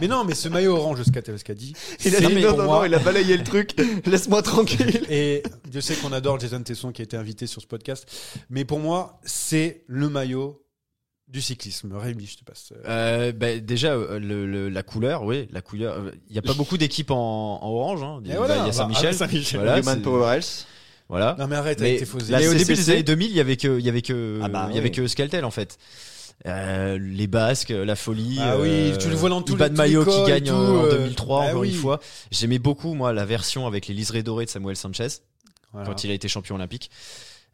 [0.00, 1.72] Mais non, mais ce maillot orange Euskatel Euskadi,
[2.04, 3.74] Il a dit non, non, moi- non, il a balayé le truc.
[4.06, 5.02] Laisse-moi tranquille.
[5.10, 8.08] et Dieu sait qu'on adore Jason Tesson qui a été invité sur ce podcast.
[8.50, 10.62] Mais pour moi, c'est le maillot
[11.28, 11.92] du cyclisme.
[11.96, 12.72] Rémi, je te passe.
[12.86, 16.00] Euh, bah, déjà, euh, le, le- la couleur, oui, la couleur.
[16.28, 18.02] Il n'y a pas beaucoup d'équipes en, en orange.
[18.02, 18.20] Hein.
[18.24, 19.14] Il y Et a, voilà, il y a bah, Saint-Michel.
[19.14, 19.60] Saint-Michel.
[19.60, 20.66] Voilà, Human Power Health.
[21.08, 21.34] voilà.
[21.38, 23.36] Non mais arrête Mais, avec tes faux la mais au début des années 2000, il
[23.36, 24.94] y avait que, il y avait que, Ah bah il y avait oui.
[24.94, 25.78] que Euskaltel en fait.
[26.46, 28.38] Euh, les Basques, la folie.
[28.40, 30.98] Ah oui, tu le vois dans les- tous les Maillot qui gagne tout, en euh,
[30.98, 31.70] 2003 ah encore oui.
[31.70, 31.98] une fois.
[32.30, 35.08] J'aimais beaucoup moi la version avec les liserés dorés de Samuel Sanchez
[35.72, 35.88] Voilà.
[35.88, 36.90] quand il a été champion olympique.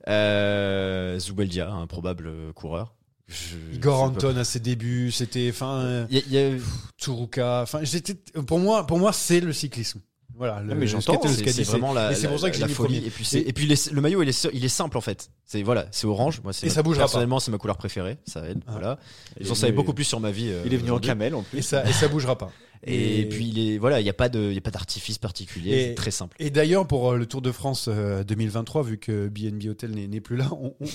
[0.08, 2.92] Euh, Zubeldia, un probable coureur.
[3.28, 4.02] Je- Igor.
[4.02, 6.58] Anton à ses débuts, c'était enfin euh, Il y a- y a-
[7.00, 8.14] Tsuruka, enfin j'étais
[8.46, 10.00] pour moi pour moi c'est le cyclisme.
[10.34, 12.62] Voilà, le Ah, mais j'entends, c'est vraiment la, et c'est pour la- ça que j'ai
[12.62, 12.94] la mis folie.
[12.96, 13.06] premier.
[13.06, 15.02] Et puis, c'est- Et- et puis les- le maillot, il est, il est simple en
[15.02, 15.30] fait.
[15.44, 16.40] C'est voilà, c'est orange.
[16.42, 17.04] Moi, c'est Et ça bougera pas.
[17.08, 18.16] Personnellement, c'est ma couleur préférée.
[18.26, 18.62] Ça aide.
[18.66, 18.72] Ah.
[18.72, 18.98] Voilà.
[19.38, 20.48] Il J'en savais beaucoup plus sur ma vie.
[20.48, 21.58] euh, Il est venu en camel en plus.
[21.58, 22.50] Et ça et ça bougera pas.
[22.84, 25.88] Et, puis il est voilà, il y a pas de, y a pas d'artifice particulier.
[25.88, 26.36] C'est très simple.
[26.40, 30.20] Et d'ailleurs, pour euh, le Tour de France euh, 2023, vu que BNB Hotel n'est
[30.20, 30.50] plus là,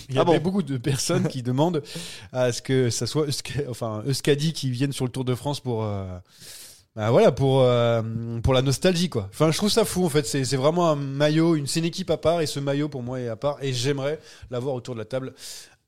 [0.09, 1.81] il y Ah avait bon beaucoup de personnes qui demandent
[2.33, 3.27] à ce que ça soit
[3.69, 5.83] enfin, Euskadi qui vienne sur le Tour de France pour.
[5.83, 6.05] euh,
[6.97, 8.01] bah voilà, pour, euh,
[8.41, 9.27] pour la nostalgie, quoi.
[9.29, 10.25] Enfin, je trouve ça fou, en fait.
[10.25, 13.03] C'est c'est vraiment un maillot, une, c'est une équipe à part, et ce maillot, pour
[13.03, 13.57] moi, est à part.
[13.61, 14.19] Et j'aimerais
[14.49, 15.35] l'avoir autour de la table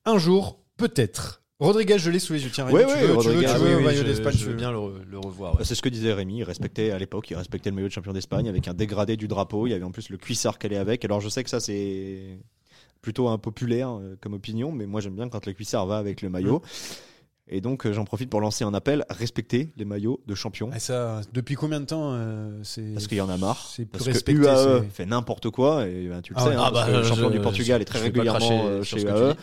[0.06, 1.42] un jour, peut-être.
[1.60, 2.50] Rodriguez, je l'ai sous les yeux.
[2.54, 4.08] Tiens, Ouais, Rémi, tu ouais, veux, tu veux, Rodriguez, tu veux, oui, oui, maillot je,
[4.08, 4.80] d'Espagne, je tu veux bien le,
[5.10, 5.56] le revoir.
[5.56, 5.66] ouais.
[5.66, 8.14] C'est ce que disait Rémi, il respectait à l'époque, il respectait le maillot de champion
[8.14, 10.78] d'Espagne avec un dégradé du drapeau, il y avait en plus le cuissard qu'elle est
[10.78, 11.04] avec.
[11.04, 12.38] Alors je sais que ça c'est
[13.02, 16.30] plutôt impopulaire euh, comme opinion, mais moi j'aime bien quand le cuissard va avec le
[16.30, 16.62] maillot.
[17.52, 20.70] Et donc euh, j'en profite pour lancer un appel, respectez les maillots de champion.
[20.72, 23.68] Ah, ça, depuis combien de temps euh, c'est Parce qu'il y en a marre.
[23.76, 24.40] C'est plus Parce que respecté.
[24.42, 26.94] UAE c'est- fait n'importe quoi et ben, tu le Ah sais, hein, Ah parce bah,
[26.94, 29.36] que le champion je- du Portugal je- est très régulièrement euh, chez que UAE.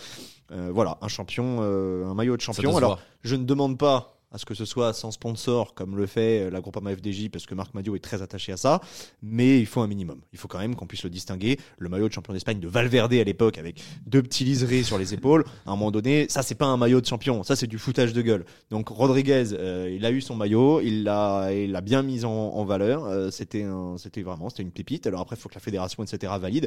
[0.52, 2.76] Euh, voilà, un champion, euh, un maillot de champion.
[2.76, 6.42] Alors je ne demande pas à ce que ce soit sans sponsor comme le fait
[6.42, 8.80] euh, la Groupama FDJ parce que Marc Madio est très attaché à ça,
[9.22, 10.20] mais il faut un minimum.
[10.32, 11.58] Il faut quand même qu'on puisse le distinguer.
[11.78, 15.14] Le maillot de champion d'Espagne de Valverde à l'époque avec deux petits liserés sur les
[15.14, 17.78] épaules, à un moment donné, ça c'est pas un maillot de champion, ça c'est du
[17.78, 18.44] foutage de gueule.
[18.70, 22.30] Donc Rodriguez, euh, il a eu son maillot, il l'a, il l'a bien mis en,
[22.30, 23.04] en valeur.
[23.04, 25.06] Euh, c'était, un, c'était vraiment, c'était une pépite.
[25.06, 26.66] Alors après, il faut que la fédération etc valide,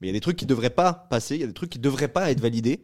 [0.00, 1.70] mais il y a des trucs qui devraient pas passer, il y a des trucs
[1.70, 2.80] qui devraient pas être validés.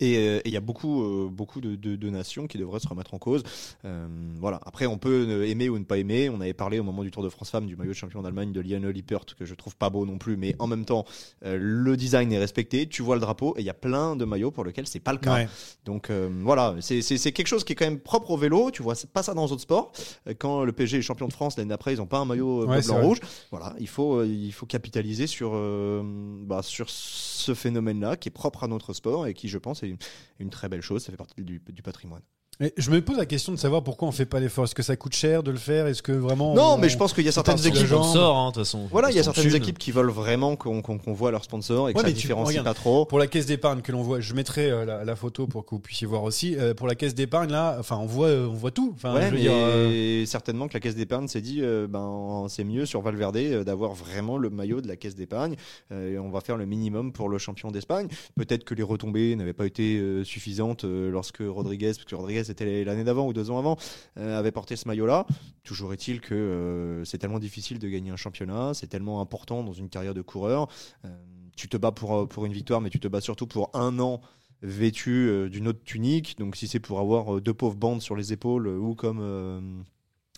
[0.00, 2.88] Et euh, il y a beaucoup, euh, beaucoup de, de- de nations qui devraient se
[2.88, 3.42] remettre en cause.
[3.84, 4.06] Euh,
[4.38, 4.60] voilà.
[4.64, 6.28] Après, on peut aimer ou ne pas aimer.
[6.30, 8.52] On avait parlé au moment du Tour de France Femmes du maillot de champion d'Allemagne
[8.52, 11.04] de Lionel Lippert que je trouve pas beau non plus, mais en même temps,
[11.44, 12.86] euh, le design est respecté.
[12.88, 15.12] Tu vois le drapeau et il y a plein de maillots pour lesquels c'est pas
[15.12, 15.34] le cas.
[15.34, 15.48] Ouais.
[15.84, 17.00] Donc euh, voilà, c'est
[17.32, 18.70] quelque chose qui est quand même propre au vélo.
[18.70, 19.92] Tu vois, c'est pas ça dans les autres sports.
[20.28, 22.62] Euh, Quand le PSG est champion de France l'année d'après, ils ont pas un maillot
[22.62, 23.18] euh, Ouais, blanc rouge.
[23.50, 28.32] Voilà, il faut euh, il faut capitaliser sur euh, bah, sur ce phénomène-là qui est
[28.32, 29.89] propre à notre sport et qui, je pense, est
[30.38, 31.04] une, très belle chose.
[31.04, 32.22] Ça fait partie du, du patrimoine.
[32.60, 34.64] Mais je me pose la question de savoir pourquoi on fait pas l'effort.
[34.64, 35.86] Est-ce que ça coûte cher de le faire?
[35.86, 37.90] Est-ce que vraiment Non, on- mais je pense qu'il y a certaines équipes.
[37.92, 38.86] hein, de toute façon.
[38.90, 39.54] Voilà, il y a certaines thunes.
[39.56, 42.14] équipes qui veulent vraiment qu'on qu'on- qu'on voit leurs sponsors et que Ouais, ça mais
[42.14, 43.06] tu- différencie regarde, pas trop.
[43.06, 45.70] Pour la caisse d'épargne que l'on voit, je mettrai euh, la, la photo pour que
[45.70, 46.54] vous puissiez voir aussi.
[46.56, 48.92] Euh, pour la caisse d'épargne là, enfin on voit, euh, on voit tout.
[48.94, 51.86] Enfin, Ouais, je veux mais dire, euh, certainement que la caisse d'épargne s'est dit, euh,
[51.88, 55.56] ben c'est mieux sur Valverde euh, d'avoir vraiment le maillot de la caisse d'épargne.
[55.92, 58.08] Euh, et on va faire le minimum pour le champion d'Espagne.
[58.36, 62.49] Peut-être que les retombées n'avaient pas été euh, suffisantes euh, lorsque Rodriguez, parce que Rodriguez
[62.50, 63.76] était l'année d'avant ou deux ans avant,
[64.18, 65.26] euh, avait porté ce maillot-là.
[65.64, 69.72] Toujours est-il que euh, c'est tellement difficile de gagner un championnat, c'est tellement important dans
[69.72, 70.68] une carrière de coureur.
[71.04, 71.08] Euh,
[71.56, 74.20] tu te bats pour, pour une victoire, mais tu te bats surtout pour un an
[74.62, 76.36] vêtu d'une autre tunique.
[76.38, 79.84] Donc si c'est pour avoir deux pauvres bandes sur les épaules ou comme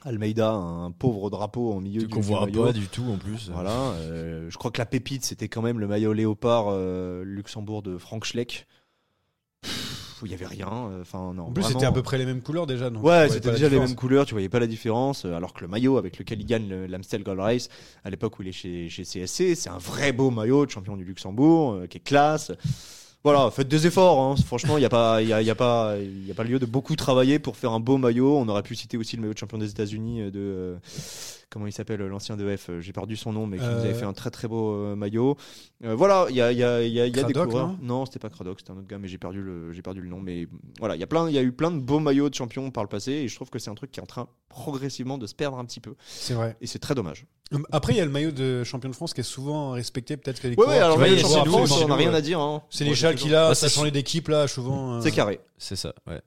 [0.05, 3.51] Almeida, un pauvre drapeau en milieu du, qu'on voit pas du tout en plus.
[3.53, 7.83] Voilà, euh, je crois que la pépite c'était quand même le maillot léopard euh, Luxembourg
[7.83, 8.67] de Frank Schleck.
[10.27, 10.69] Il y avait rien.
[10.91, 11.45] euh, Enfin non.
[11.45, 12.91] en plus c'était à peu près les mêmes couleurs déjà.
[12.91, 15.25] donc on Ouais, c'était déjà les mêmes couleurs, tu voyais pas la différence.
[15.25, 17.69] euh, Alors que le maillot avec lequel il gagne l'Amstel Gold Race,
[18.05, 20.97] à l'époque où il est chez, chez CSC, c'est un vrai beau maillot de champion
[20.97, 22.53] du Luxembourg, euh, qui est classe.
[23.25, 24.21] Voilà, faites des efforts.
[24.21, 24.35] hein.
[24.45, 26.43] Franchement, il n'y a, pas- il y a, y a, pas- il y a pas
[26.45, 28.37] lieu de beaucoup travailler pour faire un beau maillot.
[28.37, 30.41] On aurait pu citer aussi le maillot de champion des États-Unis euh, de.
[30.41, 30.77] euh,
[31.51, 33.95] comment il s'appelle, l'ancien de F J'ai perdu son nom, mais qui nous avait Euh.
[33.95, 35.37] fait un très très beau euh, maillot.
[35.85, 37.77] Euh, voilà, il y a, y a, y a, y a des coureurs.
[37.83, 38.07] non?
[38.07, 40.19] C'était pas Craddock, c'était un autre gars, mais j'ai perdu, le, j'ai perdu le nom.
[40.21, 40.49] Mais
[40.81, 42.71] voilà, il y, a plein, il y a eu plein de beaux maillots de champions
[42.71, 45.17] par le passé, et je trouve que c'est un truc qui est en train progressivement
[45.19, 45.95] de se perdre un petit peu.
[46.07, 46.57] C'est vrai.
[46.61, 47.27] Et c'est très dommage.
[47.71, 50.41] Après, il y a le maillot de champion de France qui est souvent respecté, peut-être
[50.41, 51.97] que les Ouais, ouais, coureurs alors qui le maillot de champion de France, on n'a
[51.97, 52.17] rien ouais.
[52.17, 52.41] à dire.
[52.41, 52.63] hein.
[52.71, 54.95] C'est les qu'il a, Bah, ça les d'équipe là, souvent.
[54.95, 55.41] euh, C'est carré.
[55.59, 56.21] C'est ça, ouais.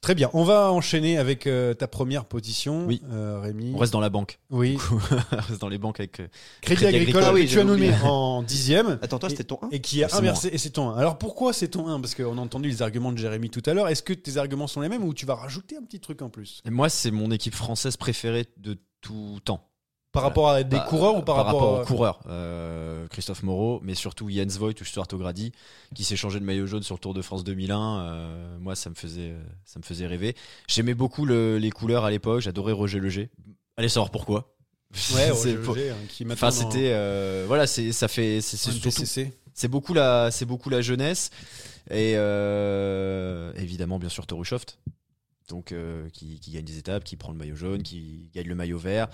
[0.00, 0.30] Très bien.
[0.32, 3.00] On va enchaîner avec euh, ta première position, Oui.
[3.12, 3.70] euh, Rémi.
[3.72, 4.40] On reste dans la banque.
[4.50, 4.76] Oui.
[4.92, 6.18] on reste dans les banques avec.
[6.18, 6.26] euh,
[6.60, 8.98] Crédit, Crédit Agricole, Agricole, que oui, tu as nommé en dixième.
[9.00, 10.96] Attends, toi, c'était ton 1 Et qui a C'est inversé, et c'est ton 1.
[10.96, 13.72] Alors pourquoi c'est ton 1 Parce qu'on a entendu les arguments de Jérémy tout à
[13.72, 13.86] l'heure.
[13.86, 16.30] Est-ce que tes arguments sont les mêmes ou tu vas rajouter un petit truc en
[16.30, 16.62] plus?
[16.66, 19.69] Et moi, c'est mon équipe française préférée de tout temps.
[20.12, 23.94] Par rapport à des Bah, coureurs ou par, rapport, aux coureurs Euh, Christophe Moreau, mais
[23.94, 25.52] surtout Jens Voigt ou Stuart O'Grady,
[25.94, 28.00] qui s'est changé de maillot jaune sur le Tour de France 2001.
[28.00, 29.34] euh, moi, ça me faisait,
[29.64, 30.34] ça me faisait rêver.
[30.68, 32.40] J'aimais beaucoup le- les couleurs à l'époque.
[32.40, 33.30] J'adorais Roger Leger.
[33.76, 34.52] Allez savoir pourquoi.
[34.92, 38.40] Ouais, C'est Roger pour- Leger, hein, qui maintenant Enfin, c'était euh, voilà, c'est ça fait,
[38.40, 41.30] c'est beaucoup la, c'est beaucoup la jeunesse
[41.88, 44.78] et euh, évidemment bien sûr Torushoft,
[45.48, 48.54] donc euh, qui, qui gagne des étapes, qui prend le maillot jaune, qui gagne le
[48.56, 49.06] maillot vert.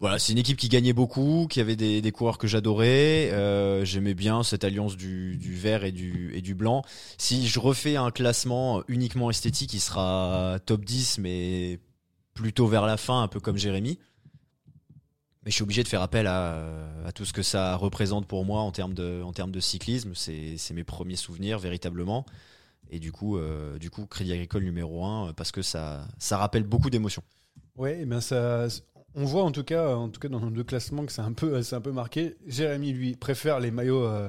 [0.00, 3.30] Voilà, c'est une équipe qui gagnait beaucoup, qui avait des, coureurs que j'adorais.
[3.32, 6.82] Euh, J'aimais bien cette alliance du, du vert et du, et du blanc.
[7.18, 11.80] Si je refais un classement uniquement esthétique, il sera top 10, mais
[12.32, 13.98] plutôt vers la fin, un peu comme Jérémy.
[15.44, 18.46] Mais je suis obligé de faire appel à, à tout ce que ça représente pour
[18.46, 20.14] moi en termes de, en termes de cyclisme.
[20.14, 22.24] C'est mes premiers souvenirs véritablement.
[22.90, 26.64] Et du coup, euh, du coup, Crédit Agricole numéro 1, parce que ça, ça rappelle
[26.64, 27.22] beaucoup d'émotions.
[27.76, 28.66] Ouais, eh ben ça,
[29.14, 31.92] on voit en tout cas, dans nos deux classements que c'est un peu, un peu
[31.92, 32.36] marqué.
[32.46, 34.28] Jérémy lui préfère les maillots euh,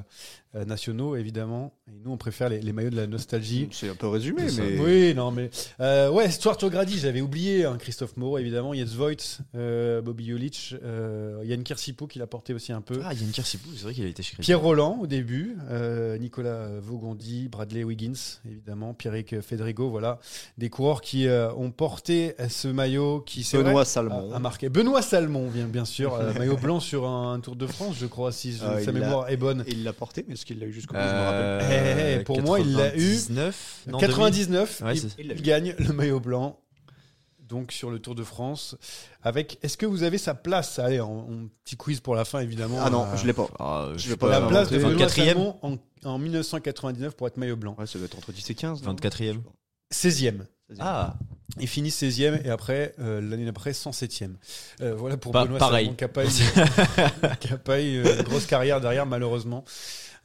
[0.54, 3.68] euh, nationaux évidemment, et nous on préfère les, les maillots de la nostalgie.
[3.70, 4.78] C'est un peu résumé, mais.
[4.78, 9.40] Oui, non, mais euh, ouais, Stuart O'Grady, j'avais oublié hein, Christophe Moreau évidemment, Jens Voigt,
[9.54, 13.00] euh, Bobby Julich, euh, Yann Kirsipo qui l'a porté aussi un peu.
[13.04, 14.36] Ah, Yann Kirsipou, c'est vrai qu'il a été chez.
[14.38, 18.12] Pierre Roland au début, euh, Nicolas Vaugondi, Bradley Wiggins
[18.48, 20.18] évidemment, Pierrick Federico, voilà,
[20.58, 24.32] des coureurs qui euh, ont porté ce maillot qui c'est Benoît vrai, Salmon.
[24.32, 24.68] a, a marqué.
[24.68, 28.52] Benoît Salmon, bien, bien sûr, maillot blanc sur un, Tour de France, je crois, si
[28.52, 29.64] je- Ah, sa mémoire est bonne.
[29.66, 31.62] Il l'a porté, mais est-ce qu'il l'a eu jusqu'au bout Je me rappelle.
[31.84, 33.16] Euh, pour moi, il l'a eu.
[33.16, 36.58] 99, non, 99, Ouais, il, il gagne le maillot blanc.
[37.40, 38.76] Donc sur le Tour de France,
[39.22, 39.58] avec.
[39.62, 40.78] Est-ce que vous avez sa place?
[40.78, 41.26] Allez, en
[41.64, 42.78] petit quiz pour la fin évidemment.
[42.80, 43.46] Ah non, euh, je l'ai pas.
[43.58, 45.24] Ah, Je sais pas La place de Benoît 24e.
[45.26, 47.76] Salmon en, en 1999 pour être maillot blanc.
[47.78, 48.82] Ouais, ça doit être entre 10 et 15.
[48.84, 48.94] non?
[48.94, 49.40] 24e.
[49.92, 50.46] 16e.
[50.78, 51.16] Ah,
[51.60, 54.30] Il finit 16e et après, euh, l'année d'après, 107e.
[54.80, 55.84] Euh, voilà pour Pa- Benoît pareil.
[55.84, 59.62] Salmon, qui a pas eu- qui a pas eu euh, une grosse carrière derrière, malheureusement.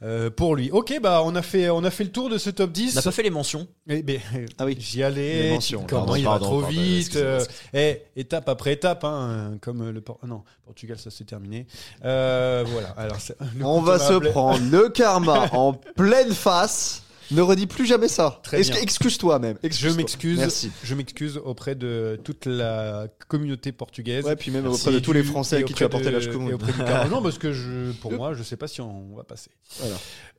[0.02, 0.70] Euh, pour lui.
[0.70, 2.92] Ok, bah on a fait on a fait le tour de ce top 10.
[2.92, 3.66] on n'a pas fait les mentions.
[3.88, 4.20] Eh ben,
[4.58, 4.76] Ah oui.
[4.78, 5.42] j'y allais.
[5.44, 5.84] Les mentions.
[5.88, 7.16] Comment Pardon, il pardon, va trop pardon, vite.
[7.16, 7.44] euh,
[7.74, 11.66] eh, étape après étape, hein, comme le Por- ah non Portugal, ça s'est terminé.
[12.04, 12.88] Euh, voilà.
[12.96, 13.16] Alors
[13.58, 17.02] le On va se prendre le karma en pleine face.
[17.30, 18.40] Ne redis plus jamais ça.
[18.42, 18.74] Très bien.
[18.76, 19.58] Excuse-toi même.
[19.62, 20.38] Je m'excuse.
[20.38, 20.70] Merci.
[20.82, 24.24] Je m'excuse auprès de toute la communauté portugaise.
[24.24, 24.80] Ouais, puis même Merci.
[24.80, 26.56] auprès de tous les Français à qui tu as porté l'âge commun.
[27.10, 29.50] Non, parce que je, pour moi, je sais pas si on va passer.
[29.78, 29.96] Voilà.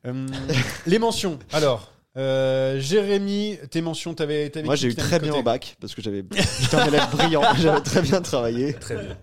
[0.08, 0.28] Euh,
[0.86, 1.40] les mentions.
[1.52, 5.96] Alors, euh, Jérémy, tes mentions, t'avais, t'avais Moi, j'ai eu très bien au bac parce
[5.96, 6.24] que j'avais
[6.62, 7.44] j'étais un élève brillant.
[7.60, 8.74] J'avais très bien travaillé.
[8.74, 9.18] Très bien.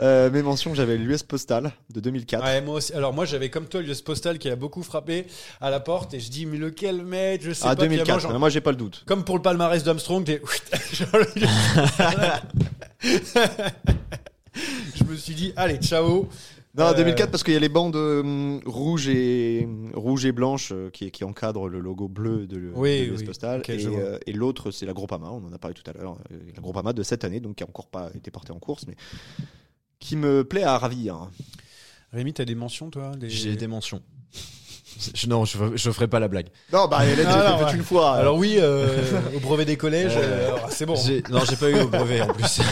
[0.00, 2.42] Euh, mes mentions, j'avais l'US Postal de 2004.
[2.44, 2.92] Ouais, moi aussi.
[2.94, 5.26] Alors moi j'avais comme toi l'US Postal qui a beaucoup frappé
[5.60, 7.82] à la porte et je dis mais lequel mettre Je sais Ah, pas.
[7.86, 8.08] Puis 2004.
[8.10, 9.02] avant, genre, Moi, j'ai pas le doute.
[9.06, 10.40] comme pour le palmarès d'Armstrong, t'es-
[14.94, 16.28] je me suis dit allez ciao.
[16.74, 20.70] Non, Euh, 2004 parce qu'il y a les bandes euh, rouges et rouges et blanches
[20.72, 23.24] euh, qui, qui encadrent le logo bleu de, Oui, l'US oui.
[23.26, 23.62] Postal.
[23.68, 25.28] Et euh, et l'autre, c'est la Groupama.
[25.30, 26.16] On en a parlé tout à l'heure.
[26.32, 28.86] euh, La Groupama de cette année, donc qui a encore pas été portée en course,
[28.88, 28.94] mais
[30.02, 31.28] qui me plaît à ravir.
[32.12, 33.12] Rémi, t'as des mentions toi?
[33.16, 34.02] Des- J'ai des mentions.
[35.14, 36.48] Je- non, je, je ferai pas la blague.
[36.72, 37.74] Non, bah, Hélène, Ah, j'ai non, fait ouais.
[37.78, 38.12] une fois.
[38.16, 38.98] Alors oui, euh,
[39.34, 40.94] au brevet des collèges, euh, c'est bon.
[41.30, 42.60] Non, j'ai pas eu au brevet en plus.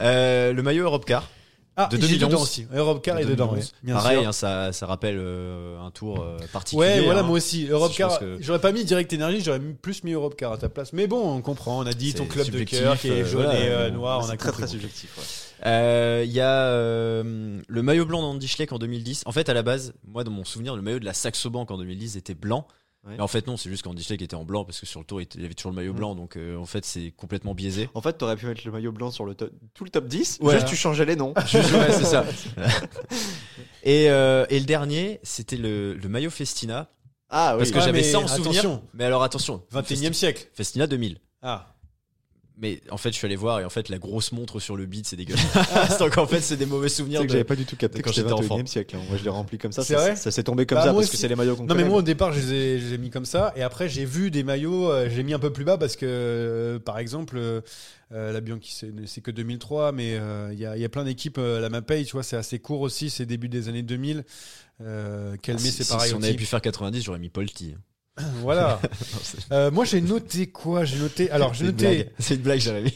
[0.00, 1.28] Euh, le maillot Europcar.
[1.80, 2.28] Ah, de il est 2011.
[2.30, 2.66] dedans aussi.
[2.74, 3.46] Europe Car de est dedans.
[3.46, 3.72] 2011.
[3.86, 3.92] ouais.
[3.92, 6.80] Pareil, hein, ça, ça rappelle euh, un tour euh, particulier.
[6.80, 7.22] Ouais, voilà, hein.
[7.22, 7.66] moi aussi.
[7.68, 10.68] Europe Car, que- j'aurais pas mis Direct Énergie, j'aurais plus mis Europe Car à ta
[10.68, 10.92] place.
[10.92, 13.44] Mais bon, on comprend, on a dit ton club de cœur qui est euh, jaune
[13.44, 14.62] voilà, et euh, noir, on a très compris.
[14.64, 15.16] très subjectif.
[15.16, 15.22] ouais.
[15.66, 19.22] Euh, Il y a euh, le maillot blanc d'Andy Schleck en 2010.
[19.26, 21.70] En fait, à la base, moi, dans mon souvenir, le maillot de la Saxo Bank
[21.70, 22.66] en 2010 était blanc.
[23.08, 23.14] Ouais.
[23.16, 25.06] Mais en fait, non, c'est juste qu'Andy Schleck était en blanc parce que sur le
[25.06, 26.14] tour, il était- il avait toujours le maillot blanc.
[26.14, 27.88] Donc, euh, en fait, c'est complètement biaisé.
[27.94, 30.38] En fait, t'aurais pu mettre le maillot blanc sur le top- tout le top 10.
[30.40, 30.54] Ouais.
[30.54, 31.32] Juste, tu changeais les noms.
[31.46, 32.24] Juste, ouais, c'est ça.
[33.82, 36.90] et, euh, et le dernier, c'était le, le maillot Festina.
[37.30, 37.58] Ah oui.
[37.58, 38.60] Parce que Ah, j'avais ça en souvenir.
[38.60, 38.82] attention.
[38.94, 39.62] Mais alors, attention.
[39.70, 40.48] 21 e siècle.
[40.54, 41.18] Festina 2000.
[41.42, 41.74] Ah.
[42.60, 44.84] Mais en fait, je suis allé voir et en fait, la grosse montre sur le
[44.86, 45.44] beat, c'est dégueulasse.
[46.00, 47.20] Donc en fait, c'est des mauvais C'est souvenirs.
[47.20, 48.66] que de- j'avais pas du tout capté quand j'étais 21 enfant.
[48.66, 48.96] siècle.
[48.96, 49.02] hein.
[49.08, 49.84] Moi, je l'ai rempli comme ça.
[49.84, 51.64] C'est Ça, vrai ça s'est tombé comme Bah, ça parce que c'est les maillots qu'on
[51.66, 53.62] Non mais moi au départ je les ai, je les ai mis comme ça et
[53.62, 56.78] après j'ai vu des maillots, euh, j'ai mis un peu plus bas parce que euh,
[56.80, 57.60] par exemple euh,
[58.10, 61.04] la Bianchi c'est c'est que 2003 mais euh, il y, a, il y a plein
[61.04, 64.24] d'équipes, euh, la Mapei tu vois c'est assez court aussi, c'est début des années 2000.
[64.80, 67.74] Euh, Calmé Si- c'est si- pareil Si on avait pu faire 90, j'aurais mis Polti.
[68.42, 68.80] Voilà.
[69.52, 70.84] Euh, moi j'ai noté quoi?
[70.84, 72.08] J'ai noté alors j'ai C'est une noté blague.
[72.18, 72.92] C'est une blague, Jérémy.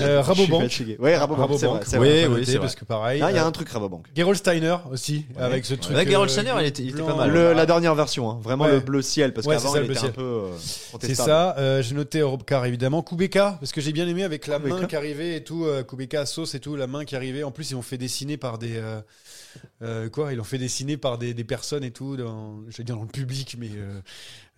[0.00, 0.84] euh, Je suis Rabobank.
[0.98, 1.66] Ouais, Rabobank, c'est vrai.
[1.66, 2.26] Rabobank, c'est Oui, vrai.
[2.26, 3.20] oui, c'est parce que pareil.
[3.22, 4.06] Ah, il y a Euh, un truc Rabobank.
[4.14, 5.96] Gerald Steiner aussi avec ce truc.
[5.96, 7.30] Ouais, Gerald euh, Steiner, il était- il était pas mal.
[7.30, 8.38] Le- la dernière version, hein.
[8.42, 8.72] vraiment Ouais.
[8.72, 11.14] le bleu ciel, parce Ouais, qu'avant c'est ça, il était bleu un peu euh, C'est
[11.14, 14.74] ça, euh, j'ai noté Europcar évidemment, Kubeka, parce que j'ai bien aimé avec la Kubeka.
[14.76, 17.42] main qui arrivait et tout, euh, Kubeka sauce et tout, la main qui arrivait.
[17.42, 18.76] En plus, ils ont fait dessiner par des.
[19.82, 22.84] Euh, quoi Ils l'ont fait dessiner par des, des personnes et tout, dans, je vais
[22.84, 24.00] dire dans le public, mais euh,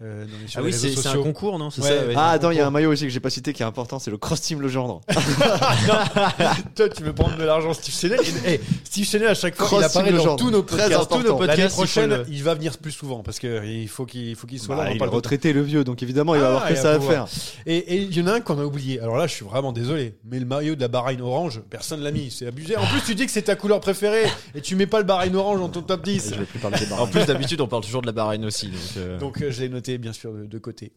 [0.03, 1.89] euh, dans les, sur Ah les oui, réseaux c'est c'est un concours, non C'est Ouais.
[1.89, 2.15] ça ouais.
[2.17, 3.99] Ah, attends, il y a un maillot aussi que j'ai pas cité qui est important,
[3.99, 5.01] c'est le cross team Legendre.
[6.75, 9.67] Toi, tu veux prendre de l'argent, Steve Chanel et, hey, Steve Chanel, à chaque fois,
[9.67, 10.37] Cross il apparaît dans Legendre.
[10.37, 10.89] tous nos podcasts.
[10.91, 11.37] Tous nos important.
[11.37, 11.59] podcasts.
[11.59, 14.47] L'année il faut prochaine, le- il va venir plus souvent parce qu'il faut qu'il faut
[14.47, 14.85] qu'il soit là.
[14.85, 16.93] Bah, on il est retraité le vieux, donc évidemment il va Ah, avoir que ça
[16.93, 17.27] à faire.
[17.67, 19.01] Et et il y en a un qu'on a oublié.
[19.01, 22.11] Alors là, je suis vraiment désolé, mais le maillot de la Bahreïn orange, personne l'a
[22.11, 22.31] mis.
[22.31, 22.77] C'est abusé.
[22.77, 24.25] En plus, tu dis que c'est ta couleur préférée
[24.55, 26.31] et tu mets pas le Bahreïn orange dans ton top 10.
[26.35, 28.69] Je vais plus parler des En plus, d'habitude, on parle toujours de la Bahreïn aussi.
[28.69, 30.93] Donc, euh, Donc euh, je l'ai noté bien sûr de, de côté.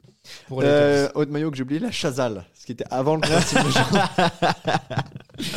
[0.47, 3.21] Pour les Euh, autre maillot que j'ai oublié, la Chazal, ce qui était avant le.
[3.21, 3.29] 10.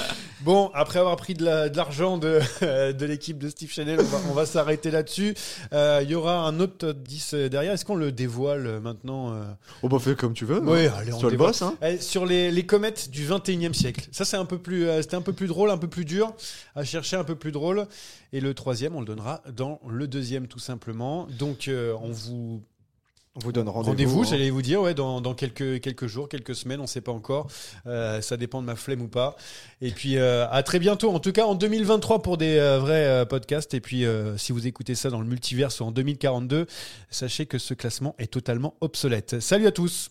[0.46, 2.38] Bon, après avoir pris de la- de l'argent de,
[3.04, 5.34] l'équipe de Steve Chanel, on va, on va s'arrêter là-dessus.
[5.72, 7.72] Euh, Il y aura un autre top 10 derrière.
[7.72, 9.42] Est-ce qu'on le dévoile maintenant euh
[9.82, 10.62] Oh bah fais comme tu veux.
[10.62, 10.90] Hein.
[10.98, 11.74] allez, on le boss, hein.
[11.82, 14.06] Eh, Sur les, les comètes du 21e siècle.
[14.12, 16.32] Ça, c'est un peu plus, euh, c'était un peu plus drôle, un peu plus dur
[16.76, 17.84] à chercher, un peu plus drôle.
[18.32, 21.26] Et le troisième, on le donnera dans le deuxième, tout simplement.
[21.40, 22.62] Donc, euh, on vous
[23.36, 23.90] On vous donne rendez-vous.
[23.90, 24.26] rendez-vous, hein.
[24.30, 27.48] j'allais vous dire, ouais, dans, dans quelques quelques jours, quelques semaines, on sait pas encore.
[27.86, 29.36] Euh, ça dépend de ma flemme ou pas.
[29.82, 31.10] Et puis euh, à très bientôt.
[31.12, 33.74] En tout cas, en 2023 pour des euh, vrais podcasts.
[33.74, 34.04] Et puis,
[34.38, 36.66] si vous écoutez ça dans le multiverse ou en 2042,
[37.10, 39.40] sachez que ce classement est totalement obsolète.
[39.40, 40.10] Salut à tous.